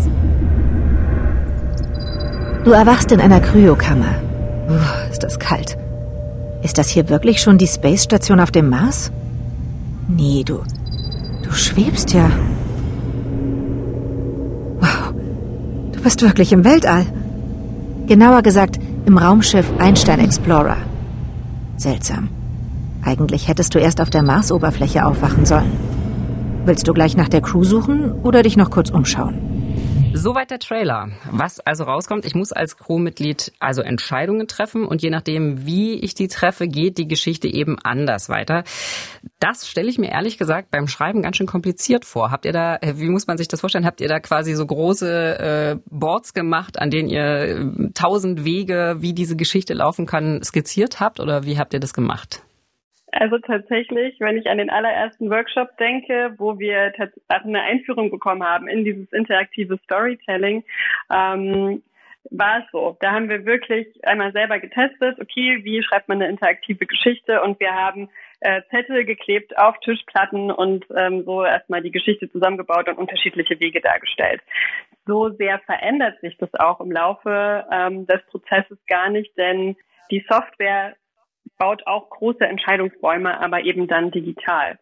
Du 2.64 2.73
erwachst 2.73 3.11
in 3.11 3.23
einer 3.23 3.40
Kryokammer. 3.40 4.16
Uh, 4.68 5.11
ist 5.11 5.23
das 5.23 5.38
kalt. 5.38 5.78
Ist 6.62 6.76
das 6.76 6.90
hier 6.90 7.09
wirklich 7.09 7.40
schon 7.40 7.57
die 7.57 7.66
Space 7.66 8.04
Station 8.04 8.38
auf 8.38 8.50
dem 8.50 8.68
Mars? 8.68 9.11
Nee, 10.09 10.42
du. 10.45 10.62
Du 11.42 11.52
schwebst 11.52 12.12
ja. 12.12 12.30
Wow. 14.80 15.14
Du 15.92 16.02
bist 16.02 16.21
wirklich 16.21 16.52
im 16.52 16.64
Weltall. 16.64 17.07
Genauer 18.07 18.42
gesagt, 18.42 18.78
im 19.07 19.16
Raumschiff 19.16 19.66
Einstein 19.78 20.21
Explorer. 20.21 20.76
Seltsam. 21.78 22.28
Eigentlich 23.05 23.49
hättest 23.49 23.75
du 23.75 23.78
erst 23.78 24.00
auf 24.00 24.11
der 24.11 24.23
Marsoberfläche 24.23 25.05
aufwachen 25.05 25.47
sollen. 25.47 25.73
Willst 26.64 26.87
du 26.87 26.93
gleich 26.93 27.17
nach 27.17 27.28
der 27.28 27.40
Crew 27.40 27.64
suchen 27.64 28.12
oder 28.23 28.43
dich 28.43 28.57
noch 28.57 28.71
kurz 28.71 28.90
umschauen? 28.90 29.49
Soweit 30.14 30.50
der 30.50 30.59
Trailer. 30.59 31.11
Was 31.31 31.61
also 31.61 31.85
rauskommt, 31.85 32.25
ich 32.25 32.35
muss 32.35 32.50
als 32.52 32.76
Crewmitglied 32.76 33.52
also 33.61 33.83
Entscheidungen 33.83 34.49
treffen 34.49 34.85
und 34.85 35.00
je 35.00 35.11
nachdem, 35.11 35.64
wie 35.64 35.95
ich 35.95 36.14
die 36.14 36.28
treffe, 36.28 36.67
geht 36.67 36.99
die 36.99 37.07
Geschichte 37.07 37.47
eben 37.47 37.78
anders 37.83 38.28
weiter. 38.28 38.64
Das 39.38 39.69
stelle 39.69 39.88
ich 39.88 39.99
mir 39.99 40.11
ehrlich 40.11 40.37
gesagt 40.37 40.71
beim 40.71 40.88
Schreiben 40.88 41.23
ganz 41.23 41.37
schön 41.37 41.47
kompliziert 41.47 42.05
vor. 42.05 42.31
Habt 42.31 42.47
ihr 42.47 42.52
da, 42.52 42.78
wie 42.83 43.09
muss 43.09 43.26
man 43.26 43.38
sich 43.38 43.49
das 43.49 43.61
vorstellen? 43.61 43.87
Habt 43.87 44.00
ihr 44.00 44.09
da 44.09 44.19
quasi 44.19 44.55
so 44.55 44.67
große 44.67 45.38
äh, 45.38 45.76
Boards 45.88 46.35
gemacht, 46.35 46.81
an 46.81 46.90
denen 46.90 47.09
ihr 47.09 47.23
äh, 47.23 47.90
tausend 47.95 48.45
Wege, 48.45 48.97
wie 48.99 49.12
diese 49.12 49.37
Geschichte 49.37 49.75
laufen 49.75 50.07
kann, 50.07 50.43
skizziert 50.43 51.00
habt 51.00 51.21
oder 51.21 51.45
wie 51.45 51.59
habt 51.59 51.75
ihr 51.75 51.81
das 51.81 51.95
gemacht? 51.95 52.43
Also 53.20 53.38
tatsächlich, 53.38 54.14
wenn 54.20 54.38
ich 54.38 54.48
an 54.48 54.58
den 54.58 54.70
allerersten 54.70 55.28
Workshop 55.28 55.76
denke, 55.78 56.34
wo 56.38 56.60
wir 56.60 56.92
eine 57.28 57.62
Einführung 57.62 58.12
bekommen 58.12 58.44
haben 58.44 58.68
in 58.68 58.84
dieses 58.84 59.12
interaktive 59.12 59.76
Storytelling, 59.82 60.62
ähm, 61.12 61.82
war 62.30 62.60
es 62.60 62.70
so. 62.70 62.96
Da 63.00 63.10
haben 63.10 63.28
wir 63.28 63.44
wirklich 63.44 63.88
einmal 64.04 64.30
selber 64.30 64.60
getestet, 64.60 65.18
okay, 65.20 65.64
wie 65.64 65.82
schreibt 65.82 66.08
man 66.08 66.22
eine 66.22 66.30
interaktive 66.30 66.87
Geschichte 66.87 67.42
und 67.42 67.58
wir 67.58 67.75
haben 67.75 68.08
äh, 68.40 68.62
Zettel 68.70 69.04
geklebt 69.04 69.58
auf 69.58 69.76
Tischplatten 69.80 70.52
und 70.52 70.87
ähm, 70.94 71.25
so 71.25 71.44
erstmal 71.44 71.82
die 71.82 71.90
Geschichte 71.90 72.30
zusammengebaut 72.30 72.88
und 72.88 72.98
unterschiedliche 72.98 73.58
Wege 73.58 73.80
dargestellt. 73.80 74.42
So 75.06 75.30
sehr 75.30 75.58
verändert 75.60 76.20
sich 76.20 76.37
das 76.38 76.54
auch 76.54 76.80
im 76.80 76.92
Laufe 76.92 77.66
ähm, 77.72 78.06
des 78.06 78.25
Prozesses 78.26 78.78
gar 78.87 79.10
nicht, 79.10 79.37
denn 79.37 79.75
die 80.12 80.25
Software 80.28 80.94
baut 81.59 81.87
auch 81.87 82.09
große 82.11 82.45
Entscheidungsbäume, 82.45 83.41
aber 83.41 83.62
eben 83.62 83.87
dann 83.88 84.11
digital. 84.11 84.79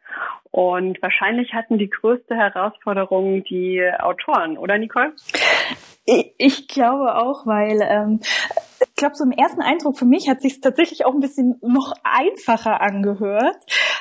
Und 0.50 1.00
wahrscheinlich 1.02 1.52
hatten 1.54 1.78
die 1.78 1.90
größte 1.90 2.34
Herausforderung 2.34 3.44
die 3.44 3.82
Autoren, 3.98 4.56
oder 4.58 4.78
Nicole? 4.78 5.12
Ich, 6.04 6.32
ich 6.38 6.68
glaube 6.68 7.16
auch, 7.16 7.46
weil 7.46 7.80
ähm, 7.82 8.20
ich 8.96 9.00
glaube, 9.00 9.14
so 9.14 9.24
im 9.24 9.30
ersten 9.30 9.60
Eindruck 9.60 9.98
für 9.98 10.06
mich 10.06 10.26
hat 10.26 10.40
sich 10.40 10.62
tatsächlich 10.62 11.04
auch 11.04 11.12
ein 11.12 11.20
bisschen 11.20 11.56
noch 11.60 11.92
einfacher 12.02 12.80
angehört. 12.80 13.58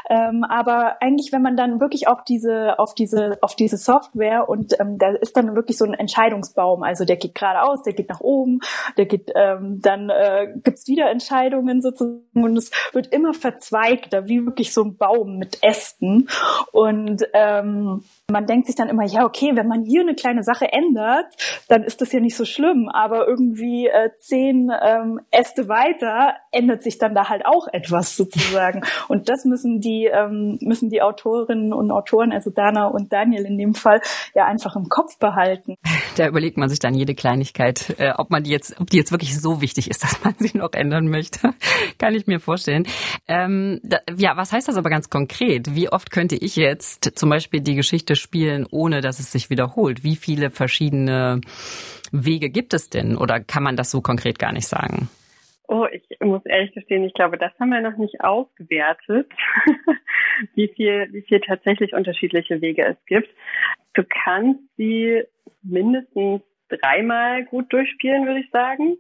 Ähm, 0.10 0.46
aber 0.46 1.02
eigentlich, 1.02 1.34
wenn 1.34 1.42
man 1.42 1.58
dann 1.58 1.82
wirklich 1.82 2.08
auf 2.08 2.24
diese, 2.24 2.80
auf 2.80 2.96
diese, 2.96 3.38
auf 3.42 3.58
diese 3.58 3.76
Software 3.76 4.48
und 4.48 4.80
ähm, 4.80 4.98
da 4.98 5.10
ist 5.10 5.36
dann 5.36 5.54
wirklich 5.54 5.78
so 5.78 5.84
ein 5.84 5.94
Entscheidungsbaum. 5.94 6.84
Also 6.84 7.04
der 7.04 7.18
geht 7.18 7.36
geradeaus, 7.36 7.84
der 7.84 7.92
geht 7.92 8.08
nach 8.08 8.22
oben, 8.22 8.62
der 8.96 9.06
geht, 9.06 9.34
ähm, 9.36 9.82
dann 9.82 10.10
äh, 10.10 10.54
gibt's 10.64 10.88
wieder 10.88 11.10
Entscheidungen 11.10 11.82
sozusagen 11.82 12.24
und 12.34 12.56
es 12.56 12.72
wird 12.94 13.08
immer 13.08 13.34
verzweigter, 13.34 14.30
wie 14.30 14.46
wirklich 14.46 14.74
so 14.74 14.82
ein 14.82 14.96
Baum 14.96 15.40
mit 15.40 15.62
Ästen. 15.62 16.30
Und 16.72 17.28
ähm, 17.34 18.06
man 18.32 18.46
denkt 18.46 18.68
sich 18.68 18.76
dann 18.76 18.88
immer, 18.88 19.06
ja, 19.06 19.26
okay, 19.26 19.52
wenn 19.56 19.68
man 19.68 19.84
hier 19.84 20.02
eine 20.02 20.16
kleine 20.16 20.44
Sache 20.44 20.72
ändert, 20.72 21.36
dann 21.68 21.84
ist 21.84 22.00
das 22.00 22.14
ja 22.14 22.22
nicht 22.22 22.38
so 22.38 22.46
schlimm, 22.46 22.88
aber 22.88 23.28
irgendwie 23.28 23.88
äh, 23.88 24.12
zehn 24.20 24.70
ähm, 24.86 25.20
Äste 25.32 25.68
weiter 25.68 26.36
ändert 26.52 26.84
sich 26.84 26.98
dann 26.98 27.16
da 27.16 27.28
halt 27.28 27.46
auch 27.46 27.68
etwas 27.72 28.16
sozusagen. 28.16 28.84
Und 29.08 29.30
das 29.30 29.46
müssen 29.46 29.82
die, 29.82 30.06
ähm, 30.06 30.60
müssen 30.62 30.90
die 30.90 31.02
Autorinnen 31.02 31.74
und 31.74 31.92
Autoren, 31.92 32.32
also 32.32 32.52
Dana 32.52 32.88
und 32.88 33.12
Daniel 33.12 33.46
in 33.46 33.58
dem 33.58 33.74
Fall, 33.74 34.02
ja 34.34 34.46
einfach 34.46 34.76
im 34.76 34.90
Kopf 34.90 35.18
behalten. 35.18 35.76
Da 36.18 36.28
überlegt 36.28 36.58
man 36.58 36.70
sich 36.70 36.80
dann 36.80 36.94
jede 36.94 37.16
Kleinigkeit, 37.16 37.96
äh, 37.98 38.14
ob 38.16 38.30
man 38.30 38.44
die 38.44 38.52
jetzt, 38.52 38.80
ob 38.80 38.90
die 38.90 38.98
jetzt 38.98 39.12
wirklich 39.12 39.40
so 39.40 39.62
wichtig 39.62 39.90
ist, 39.90 40.04
dass 40.04 40.24
man 40.24 40.36
sie 40.40 40.58
noch 40.58 40.74
ändern 40.74 41.08
möchte. 41.08 41.54
Kann 41.98 42.14
ich 42.14 42.28
mir 42.28 42.40
vorstellen. 42.40 42.86
Ähm, 43.28 43.80
da, 43.84 44.00
ja, 44.16 44.38
was 44.38 44.52
heißt 44.52 44.68
das 44.68 44.78
aber 44.78 44.90
ganz 44.90 45.10
konkret? 45.10 45.76
Wie 45.76 45.90
oft 45.90 46.12
könnte 46.12 46.36
ich 46.36 46.56
jetzt 46.56 47.18
zum 47.18 47.30
Beispiel 47.30 47.62
die 47.62 47.76
Geschichte 47.76 48.16
spielen, 48.16 48.68
ohne 48.70 49.02
dass 49.02 49.20
es 49.20 49.32
sich 49.32 49.50
wiederholt? 49.50 50.04
Wie 50.04 50.16
viele 50.16 50.50
verschiedene 50.50 51.42
Wege 52.12 52.50
gibt 52.50 52.74
es 52.74 52.90
denn 52.90 53.18
oder 53.18 53.40
kann 53.40 53.64
man 53.64 53.76
das 53.76 53.92
so 53.92 54.02
konkret 54.02 54.40
gar 54.40 54.52
nicht 54.52 54.68
sagen? 54.68 55.10
Oh, 55.68 55.88
ich 55.92 56.04
muss 56.20 56.46
ehrlich 56.46 56.74
gestehen, 56.74 57.04
ich 57.04 57.14
glaube, 57.14 57.38
das 57.38 57.52
haben 57.60 57.70
wir 57.70 57.82
noch 57.82 57.98
nicht 57.98 58.22
ausgewertet, 58.22 59.32
wie 60.54 60.68
viel, 60.68 61.08
wie 61.12 61.24
viel 61.24 61.40
tatsächlich 61.42 61.94
unterschiedliche 61.94 62.62
Wege 62.62 62.86
es 62.86 63.06
gibt. 63.08 63.30
Du 63.94 64.04
kannst 64.08 64.62
sie 64.78 65.24
mindestens 65.64 66.42
dreimal 66.70 67.46
gut 67.46 67.72
durchspielen, 67.72 68.26
würde 68.26 68.42
ich 68.42 68.50
sagen, 68.52 68.98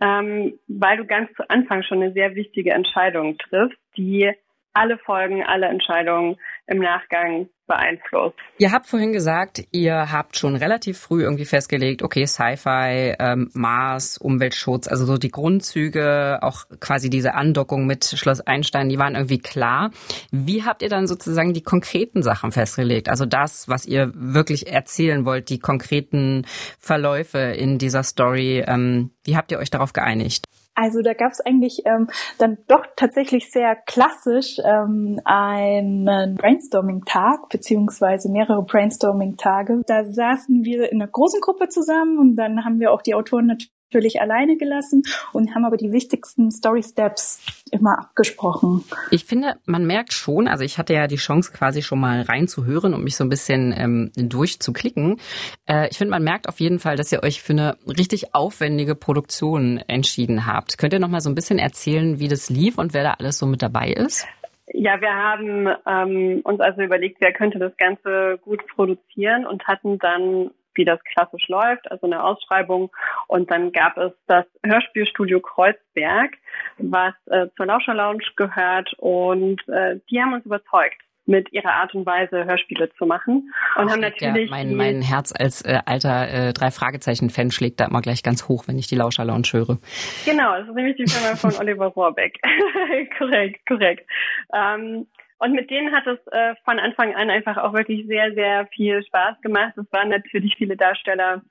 ähm, 0.00 0.58
weil 0.68 0.96
du 0.98 1.06
ganz 1.06 1.32
zu 1.34 1.48
Anfang 1.48 1.82
schon 1.82 2.02
eine 2.02 2.12
sehr 2.12 2.34
wichtige 2.34 2.72
Entscheidung 2.72 3.38
triffst, 3.38 3.78
die 3.96 4.30
alle 4.74 4.98
Folgen, 4.98 5.44
alle 5.44 5.66
Entscheidungen 5.66 6.36
im 6.66 6.78
Nachgang 6.78 7.48
beeinflusst. 7.72 8.36
Ihr 8.58 8.70
habt 8.70 8.86
vorhin 8.86 9.12
gesagt, 9.12 9.64
ihr 9.72 10.12
habt 10.12 10.36
schon 10.36 10.56
relativ 10.56 10.98
früh 10.98 11.22
irgendwie 11.22 11.46
festgelegt, 11.46 12.02
okay, 12.02 12.26
Sci-Fi, 12.26 13.16
ähm, 13.18 13.50
Mars, 13.54 14.18
Umweltschutz, 14.18 14.88
also 14.88 15.06
so 15.06 15.16
die 15.16 15.30
Grundzüge, 15.30 16.38
auch 16.42 16.64
quasi 16.80 17.08
diese 17.08 17.34
Andockung 17.34 17.86
mit 17.86 18.04
Schloss 18.04 18.40
Einstein, 18.40 18.88
die 18.88 18.98
waren 18.98 19.14
irgendwie 19.14 19.38
klar. 19.38 19.90
Wie 20.30 20.64
habt 20.64 20.82
ihr 20.82 20.90
dann 20.90 21.06
sozusagen 21.06 21.54
die 21.54 21.62
konkreten 21.62 22.22
Sachen 22.22 22.52
festgelegt? 22.52 23.08
Also 23.08 23.24
das, 23.24 23.68
was 23.68 23.86
ihr 23.86 24.12
wirklich 24.14 24.70
erzählen 24.70 25.24
wollt, 25.24 25.48
die 25.48 25.58
konkreten 25.58 26.44
Verläufe 26.78 27.38
in 27.38 27.78
dieser 27.78 28.02
Story, 28.02 28.64
ähm, 28.66 29.10
wie 29.24 29.36
habt 29.36 29.50
ihr 29.50 29.58
euch 29.58 29.70
darauf 29.70 29.92
geeinigt? 29.92 30.46
Also 30.74 31.02
da 31.02 31.12
gab 31.12 31.32
es 31.32 31.40
eigentlich 31.40 31.82
ähm, 31.84 32.08
dann 32.38 32.56
doch 32.66 32.86
tatsächlich 32.96 33.50
sehr 33.50 33.76
klassisch 33.76 34.58
ähm, 34.64 35.20
einen 35.24 36.36
Brainstorming-Tag 36.36 37.50
beziehungsweise 37.62 38.28
mehrere 38.28 38.62
Brainstorming-Tage. 38.64 39.82
Da 39.86 40.04
saßen 40.04 40.64
wir 40.64 40.90
in 40.90 41.00
einer 41.00 41.10
großen 41.10 41.40
Gruppe 41.40 41.68
zusammen 41.68 42.18
und 42.18 42.34
dann 42.34 42.64
haben 42.64 42.80
wir 42.80 42.90
auch 42.90 43.02
die 43.02 43.14
Autoren 43.14 43.46
natürlich 43.46 44.20
alleine 44.20 44.56
gelassen 44.56 45.02
und 45.32 45.54
haben 45.54 45.64
aber 45.64 45.76
die 45.76 45.92
wichtigsten 45.92 46.50
Story 46.50 46.82
Steps 46.82 47.40
immer 47.70 48.00
abgesprochen. 48.00 48.82
Ich 49.12 49.26
finde, 49.26 49.54
man 49.64 49.86
merkt 49.86 50.12
schon, 50.12 50.48
also 50.48 50.64
ich 50.64 50.76
hatte 50.76 50.92
ja 50.92 51.06
die 51.06 51.16
Chance 51.16 51.52
quasi 51.52 51.82
schon 51.82 52.00
mal 52.00 52.22
reinzuhören 52.22 52.94
und 52.94 53.04
mich 53.04 53.14
so 53.14 53.22
ein 53.22 53.28
bisschen 53.30 53.72
ähm, 53.76 54.10
durchzuklicken. 54.16 55.20
Äh, 55.68 55.88
ich 55.90 55.98
finde, 55.98 56.10
man 56.10 56.24
merkt 56.24 56.48
auf 56.48 56.58
jeden 56.58 56.80
Fall, 56.80 56.96
dass 56.96 57.12
ihr 57.12 57.22
euch 57.22 57.42
für 57.42 57.52
eine 57.52 57.76
richtig 57.86 58.34
aufwendige 58.34 58.96
Produktion 58.96 59.78
entschieden 59.86 60.46
habt. 60.46 60.78
Könnt 60.78 60.94
ihr 60.94 60.98
noch 60.98 61.08
mal 61.08 61.20
so 61.20 61.30
ein 61.30 61.36
bisschen 61.36 61.60
erzählen, 61.60 62.18
wie 62.18 62.28
das 62.28 62.50
lief 62.50 62.76
und 62.76 62.92
wer 62.92 63.04
da 63.04 63.12
alles 63.12 63.38
so 63.38 63.46
mit 63.46 63.62
dabei 63.62 63.92
ist? 63.92 64.26
Ja, 64.74 65.00
wir 65.00 65.14
haben 65.14 65.68
ähm, 65.86 66.40
uns 66.44 66.60
also 66.60 66.80
überlegt, 66.80 67.20
wer 67.20 67.32
könnte 67.32 67.58
das 67.58 67.76
Ganze 67.76 68.38
gut 68.38 68.66
produzieren 68.68 69.46
und 69.46 69.66
hatten 69.66 69.98
dann 69.98 70.50
wie 70.74 70.86
das 70.86 71.02
klassisch 71.04 71.48
läuft, 71.48 71.90
also 71.90 72.06
eine 72.06 72.24
Ausschreibung. 72.24 72.90
Und 73.28 73.50
dann 73.50 73.72
gab 73.72 73.98
es 73.98 74.12
das 74.26 74.46
Hörspielstudio 74.64 75.40
Kreuzberg, 75.40 76.32
was 76.78 77.12
äh, 77.26 77.48
zur 77.56 77.66
Lauscher 77.66 77.94
Lounge 77.94 78.24
gehört 78.36 78.94
und 78.98 79.60
äh, 79.68 80.00
die 80.10 80.20
haben 80.20 80.32
uns 80.32 80.46
überzeugt 80.46 80.96
mit 81.26 81.52
ihrer 81.52 81.72
Art 81.72 81.94
und 81.94 82.04
Weise 82.04 82.44
Hörspiele 82.44 82.90
zu 82.98 83.06
machen 83.06 83.52
und 83.76 83.86
Ach, 83.86 83.92
haben 83.92 84.00
natürlich 84.00 84.50
ja, 84.50 84.56
mein, 84.56 84.74
mein 84.74 85.02
Herz 85.02 85.32
als 85.38 85.62
äh, 85.62 85.80
alter 85.86 86.28
äh, 86.28 86.52
drei 86.52 86.70
Fragezeichen 86.70 87.30
Fan 87.30 87.50
schlägt 87.50 87.80
da 87.80 87.86
immer 87.86 88.00
gleich 88.00 88.22
ganz 88.22 88.48
hoch, 88.48 88.64
wenn 88.66 88.78
ich 88.78 88.88
die 88.88 88.96
Lauscher 88.96 89.24
Lounge 89.24 89.48
höre. 89.52 89.78
Genau, 90.24 90.58
das 90.58 90.68
ist 90.68 90.74
nämlich 90.74 90.96
die 90.96 91.06
Firma 91.06 91.36
von 91.36 91.54
Oliver 91.60 91.86
Rohrbeck. 91.86 92.40
korrekt, 93.18 93.66
korrekt. 93.66 94.08
Ähm, 94.52 95.06
Und 95.38 95.52
mit 95.52 95.70
denen 95.70 95.92
hat 95.92 96.06
es 96.06 96.18
äh, 96.32 96.54
von 96.64 96.78
Anfang 96.78 97.14
an 97.14 97.30
einfach 97.30 97.56
auch 97.56 97.72
wirklich 97.72 98.06
sehr, 98.06 98.32
sehr 98.34 98.66
viel 98.68 99.02
Spaß 99.04 99.40
gemacht. 99.42 99.72
Es 99.76 99.92
waren 99.92 100.08
natürlich 100.08 100.56
viele 100.56 100.76
Darsteller 100.76 101.42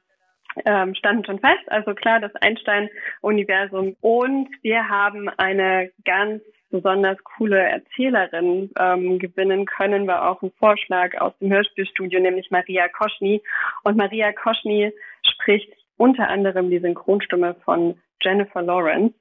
ähm, 0.65 0.95
standen 0.95 1.25
schon 1.25 1.39
fest. 1.39 1.63
Also 1.67 1.93
klar, 1.93 2.19
das 2.19 2.35
Einstein-Universum. 2.35 3.95
Und 4.01 4.49
wir 4.61 4.87
haben 4.87 5.29
eine 5.29 5.91
ganz 6.05 6.41
besonders 6.71 7.17
coole 7.23 7.59
Erzählerin 7.59 8.71
ähm, 8.79 9.19
gewinnen 9.19 9.65
können, 9.65 10.07
war 10.07 10.29
auch 10.29 10.41
ein 10.41 10.51
Vorschlag 10.57 11.19
aus 11.19 11.33
dem 11.39 11.51
Hörspielstudio, 11.51 12.19
nämlich 12.19 12.49
Maria 12.49 12.87
Koschny. 12.87 13.41
Und 13.83 13.97
Maria 13.97 14.31
Koschny 14.31 14.91
spricht 15.23 15.71
unter 15.97 16.27
anderem 16.29 16.69
die 16.69 16.79
Synchronstimme 16.79 17.55
von 17.63 17.99
Jennifer 18.21 18.61
Lawrence. 18.61 19.13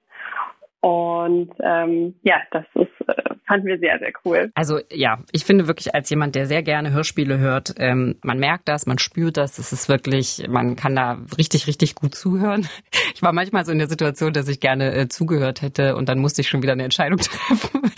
Und 0.81 1.51
ähm, 1.63 2.15
ja, 2.23 2.37
das 2.53 2.65
ist, 2.75 3.09
äh, 3.09 3.35
fanden 3.47 3.67
wir 3.67 3.79
sehr, 3.79 3.99
sehr 3.99 4.13
cool. 4.25 4.51
Also 4.55 4.81
ja, 4.91 5.19
ich 5.33 5.45
finde 5.45 5.67
wirklich 5.67 5.95
als 5.95 6.09
jemand, 6.09 6.35
der 6.35 6.47
sehr 6.47 6.63
gerne 6.63 6.93
Hörspiele 6.93 7.39
hört, 7.39 7.75
ähm, 7.79 8.17
man 8.23 8.39
merkt 8.39 8.67
das, 8.69 8.87
man 8.87 8.99
spürt 8.99 9.37
das, 9.37 9.59
es 9.59 9.73
ist 9.73 9.91
wirklich, 9.91 10.47
man 10.49 10.77
kann 10.77 10.97
da 10.97 11.19
richtig, 11.37 11.67
richtig 11.67 11.95
gut 11.95 12.15
zuhören. 12.15 12.67
Ich 13.13 13.23
war 13.23 13.33
manchmal 13.33 13.67
so 13.67 13.73
in 13.73 13.79
der 13.79 13.89
Situation, 13.89 14.33
dass 14.33 14.49
ich 14.49 14.61
gerne 14.61 14.95
äh, 14.95 15.09
zugehört 15.09 15.61
hätte 15.61 15.97
und 15.97 16.09
dann 16.09 16.21
musste 16.21 16.41
ich 16.41 16.49
schon 16.49 16.63
wieder 16.63 16.73
eine 16.73 16.85
Entscheidung 16.85 17.19
treffen. 17.19 17.91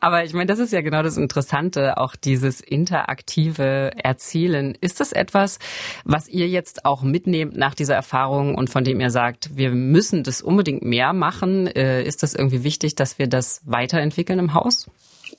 Aber 0.00 0.24
ich 0.24 0.32
meine, 0.32 0.46
das 0.46 0.58
ist 0.58 0.72
ja 0.72 0.80
genau 0.80 1.02
das 1.02 1.18
Interessante, 1.18 1.98
auch 1.98 2.16
dieses 2.16 2.60
interaktive 2.60 3.90
Erzählen. 4.02 4.76
Ist 4.80 5.00
das 5.00 5.12
etwas, 5.12 5.58
was 6.04 6.28
ihr 6.28 6.48
jetzt 6.48 6.86
auch 6.86 7.02
mitnehmt 7.02 7.56
nach 7.56 7.74
dieser 7.74 7.94
Erfahrung 7.94 8.54
und 8.54 8.70
von 8.70 8.84
dem 8.84 9.00
ihr 9.00 9.10
sagt, 9.10 9.56
wir 9.56 9.70
müssen 9.72 10.22
das 10.22 10.40
unbedingt 10.40 10.82
mehr 10.82 11.12
machen? 11.12 11.66
Äh, 11.66 12.02
ist 12.04 12.22
das 12.22 12.29
irgendwie 12.34 12.64
wichtig, 12.64 12.94
dass 12.94 13.18
wir 13.18 13.28
das 13.28 13.62
weiterentwickeln 13.66 14.38
im 14.38 14.54
Haus? 14.54 14.90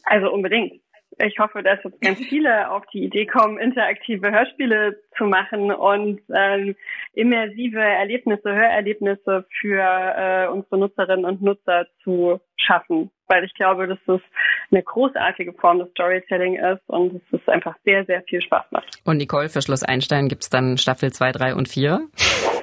Also 0.04 0.32
unbedingt. 0.32 0.82
Ich 1.20 1.38
hoffe, 1.40 1.62
dass 1.62 1.80
jetzt 1.84 2.02
ganz 2.02 2.20
viele 2.20 2.72
auf 2.72 2.84
die 2.94 3.04
Idee 3.04 3.26
kommen, 3.26 3.60
interaktive 3.60 4.32
Hörspiele 4.32 5.00
zu 5.18 5.26
machen 5.26 5.72
und 5.72 6.22
ähm, 6.34 6.76
immersive 7.14 7.80
Erlebnisse, 7.80 8.50
Hörerlebnisse 8.52 9.46
für 9.60 9.82
äh, 9.82 10.48
unsere 10.48 10.80
Nutzerinnen 10.80 11.26
und 11.26 11.42
Nutzer 11.42 11.86
zu 12.04 12.40
schaffen. 12.56 13.12
Weil 13.28 13.44
ich 13.44 13.54
glaube, 13.54 13.88
dass 13.88 14.00
das 14.08 14.22
eine 14.72 14.84
großartige 14.84 15.54
Form 15.54 15.80
des 15.80 15.90
Storytelling 15.92 16.56
ist 16.56 16.82
und 16.88 17.16
es 17.16 17.40
ist 17.40 17.50
einfach 17.50 17.76
sehr, 17.84 18.06
sehr 18.06 18.24
viel 18.24 18.42
Spaß 18.42 18.66
macht. 18.72 19.02
Und 19.04 19.18
Nicole, 19.18 19.50
für 19.50 19.62
Schloss 19.62 19.84
Einstein 19.84 20.28
gibt 20.28 20.44
es 20.44 20.50
dann 20.50 20.78
Staffel 20.78 21.12
2, 21.12 21.34
3 21.34 21.56
und 21.56 21.68
4? 21.68 22.08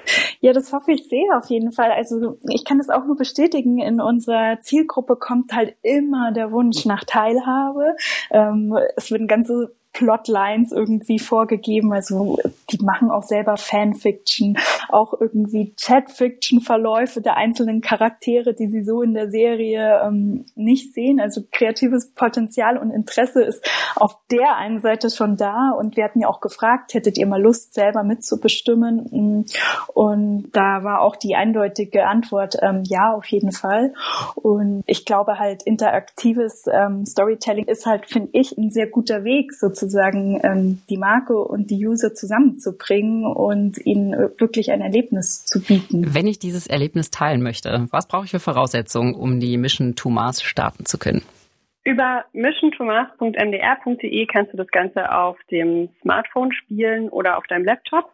Ja, 0.41 0.53
das 0.53 0.73
hoffe 0.73 0.93
ich 0.93 1.09
sehr 1.09 1.37
auf 1.37 1.47
jeden 1.51 1.73
Fall. 1.73 1.91
Also 1.91 2.39
ich 2.49 2.65
kann 2.65 2.79
das 2.79 2.91
auch 2.91 3.05
nur 3.05 3.17
bestätigen. 3.17 3.81
In 3.81 4.01
unserer 4.01 4.61
Zielgruppe 4.61 5.17
kommt 5.17 5.53
halt 5.53 5.75
immer 5.83 6.31
der 6.33 6.53
Wunsch 6.53 6.85
nach 6.85 7.05
Teilhabe. 7.05 7.97
Ähm, 8.31 8.79
es 8.97 9.11
werden 9.11 9.27
ganze 9.27 9.75
Plotlines 9.99 10.71
irgendwie 10.71 11.19
vorgegeben. 11.19 11.93
Also 11.93 12.39
die 12.71 12.79
machen 12.85 13.11
auch 13.11 13.25
selber 13.25 13.57
Fanfiction, 13.57 14.57
auch 14.89 15.13
irgendwie 15.21 15.75
Chatfiction-Verläufe 15.75 17.21
der 17.21 17.37
einzelnen 17.37 17.81
Charaktere, 17.81 18.55
die 18.55 18.69
sie 18.69 18.85
so 18.85 19.03
in 19.03 19.13
der 19.13 19.29
Serie 19.29 20.01
ähm, 20.07 20.47
nicht 20.55 20.95
sehen. 20.95 21.19
Also 21.19 21.43
kreatives 21.51 22.13
Potenzial 22.15 22.79
und 22.79 22.93
Interesse 22.93 23.43
ist 23.43 23.69
auf 23.97 24.17
der 24.31 24.57
einen 24.57 24.81
Seite 24.81 25.11
schon 25.11 25.37
da. 25.37 25.73
Und 25.77 25.97
wir 25.97 26.05
hatten 26.05 26.21
ja 26.21 26.29
auch 26.29 26.41
gefragt, 26.41 26.95
hättet 26.95 27.19
ihr 27.19 27.27
mal 27.27 27.43
Lust, 27.43 27.75
selber 27.75 28.05
mitzubestimmen? 28.05 29.47
Und 29.95 30.51
da 30.53 30.85
war 30.85 31.01
auch 31.01 31.17
die 31.17 31.35
eindeutige 31.35 32.07
Antwort, 32.07 32.57
ähm, 32.63 32.85
ja, 32.85 33.13
auf 33.13 33.27
jeden 33.27 33.51
Fall. 33.51 33.95
Und 34.37 34.85
ich 34.87 35.05
glaube 35.05 35.41
halt, 35.41 35.65
interaktives 35.65 36.67
ähm, 36.73 37.05
Storytelling 37.05 37.65
ist 37.65 37.85
halt, 37.85 38.07
finde 38.07 38.29
ich, 38.33 38.57
ein 38.57 38.71
sehr 38.71 38.87
guter 38.87 39.25
Weg 39.25 39.53
sozusagen 39.53 39.88
sozusagen 39.89 40.41
ähm, 40.43 40.83
die 40.89 40.99
Marke 40.99 41.37
und 41.37 41.71
die 41.71 41.87
User 41.87 42.15
zusammenzubringen 42.15 43.25
und 43.25 43.79
ihnen 43.85 44.13
wirklich 44.39 44.71
ein 44.71 44.81
Erlebnis 44.81 45.45
zu 45.45 45.61
bieten. 45.61 46.15
Wenn 46.15 46.27
ich 46.27 46.39
dieses 46.39 46.67
Erlebnis 46.67 47.11
teilen 47.11 47.43
möchte, 47.43 47.87
was 47.91 48.07
brauche 48.07 48.27
ich 48.27 48.31
für 48.31 48.41
Voraussetzungen, 48.41 49.15
um 49.15 49.41
die 49.41 49.57
Mission 49.57 49.95
to 49.97 50.11
Mars 50.11 50.43
starten 50.43 50.85
zu 50.85 50.99
können? 50.99 51.23
Über 51.85 52.25
missiontomars.mdr.de 52.35 54.27
kannst 54.27 54.53
du 54.53 54.59
das 54.59 54.69
Ganze 54.69 55.11
auf 55.11 55.39
dem 55.51 55.89
Smartphone 56.03 56.53
spielen 56.53 57.09
oder 57.09 57.39
auf 57.39 57.47
deinem 57.47 57.65
Laptop. 57.65 58.11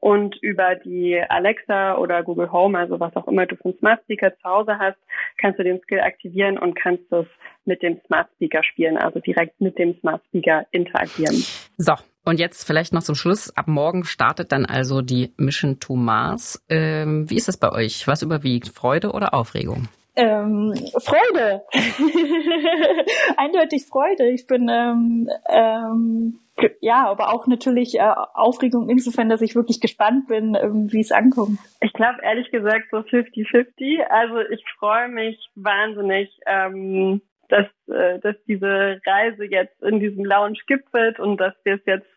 Und 0.00 0.36
über 0.42 0.76
die 0.76 1.20
Alexa 1.28 1.96
oder 1.98 2.22
Google 2.22 2.50
Home, 2.50 2.78
also 2.78 2.98
was 2.98 3.14
auch 3.16 3.28
immer 3.28 3.46
du 3.46 3.56
für 3.56 3.66
einen 3.66 3.78
Smart 3.78 4.00
Speaker 4.04 4.34
zu 4.34 4.44
Hause 4.44 4.78
hast, 4.78 4.96
kannst 5.38 5.58
du 5.58 5.62
den 5.62 5.80
Skill 5.82 6.00
aktivieren 6.00 6.58
und 6.58 6.74
kannst 6.74 7.12
es 7.12 7.26
mit 7.66 7.82
dem 7.82 8.00
Smart 8.06 8.28
Speaker 8.36 8.62
spielen, 8.64 8.96
also 8.96 9.20
direkt 9.20 9.60
mit 9.60 9.78
dem 9.78 9.98
Smart 10.00 10.22
Speaker 10.28 10.66
interagieren. 10.70 11.44
So, 11.76 11.94
und 12.24 12.40
jetzt 12.40 12.66
vielleicht 12.66 12.92
noch 12.92 13.02
zum 13.02 13.14
Schluss. 13.14 13.54
Ab 13.56 13.68
morgen 13.68 14.04
startet 14.04 14.52
dann 14.52 14.64
also 14.64 15.02
die 15.02 15.32
Mission 15.36 15.80
to 15.80 15.96
Mars. 15.96 16.64
Ähm, 16.68 17.28
wie 17.28 17.36
ist 17.36 17.48
das 17.48 17.56
bei 17.56 17.70
euch? 17.70 18.06
Was 18.06 18.22
überwiegt? 18.22 18.68
Freude 18.68 19.12
oder 19.12 19.34
Aufregung? 19.34 19.88
Ähm, 20.16 20.74
Freude. 20.98 21.62
Eindeutig 23.36 23.86
Freude. 23.86 24.28
Ich 24.30 24.46
bin 24.46 24.68
ähm, 24.68 25.30
ähm, 25.48 26.40
ja, 26.80 27.06
aber 27.08 27.32
auch 27.32 27.46
natürlich 27.46 27.98
äh, 27.98 28.14
Aufregung 28.34 28.88
insofern, 28.88 29.28
dass 29.28 29.42
ich 29.42 29.54
wirklich 29.54 29.80
gespannt 29.80 30.28
bin, 30.28 30.56
ähm, 30.60 30.92
wie 30.92 31.00
es 31.00 31.12
ankommt. 31.12 31.58
Ich 31.80 31.92
glaube 31.92 32.18
ehrlich 32.22 32.50
gesagt 32.50 32.86
so 32.90 32.98
50-50. 32.98 34.02
Also 34.08 34.40
ich 34.50 34.64
freue 34.78 35.08
mich 35.08 35.38
wahnsinnig, 35.54 36.30
ähm, 36.46 37.22
dass, 37.48 37.66
äh, 37.88 38.18
dass 38.20 38.36
diese 38.46 39.00
Reise 39.04 39.44
jetzt 39.44 39.82
in 39.82 40.00
diesem 40.00 40.24
Lounge 40.24 40.58
gipfelt 40.66 41.18
und 41.18 41.38
dass 41.38 41.54
wir 41.64 41.74
es 41.74 41.84
jetzt 41.86 42.08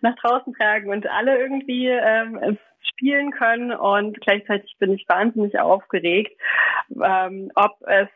nach 0.00 0.16
draußen 0.16 0.52
tragen 0.54 0.90
und 0.90 1.06
alle 1.06 1.38
irgendwie 1.38 1.88
ähm, 1.88 2.58
spielen 2.82 3.30
können. 3.30 3.72
Und 3.72 4.20
gleichzeitig 4.20 4.76
bin 4.78 4.92
ich 4.92 5.08
wahnsinnig 5.08 5.58
aufgeregt, 5.58 6.32
ähm, 6.90 7.50
ob 7.54 7.76
es 7.86 8.08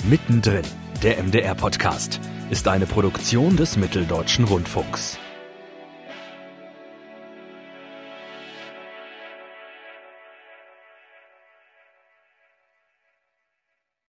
Mittendrin, 0.09 0.65
der 1.03 1.23
MDR 1.23 1.55
Podcast, 1.55 2.21
ist 2.51 2.69
eine 2.69 2.85
Produktion 2.87 3.57
des 3.57 3.79
Mitteldeutschen 3.79 4.45
Rundfunks. 4.45 5.19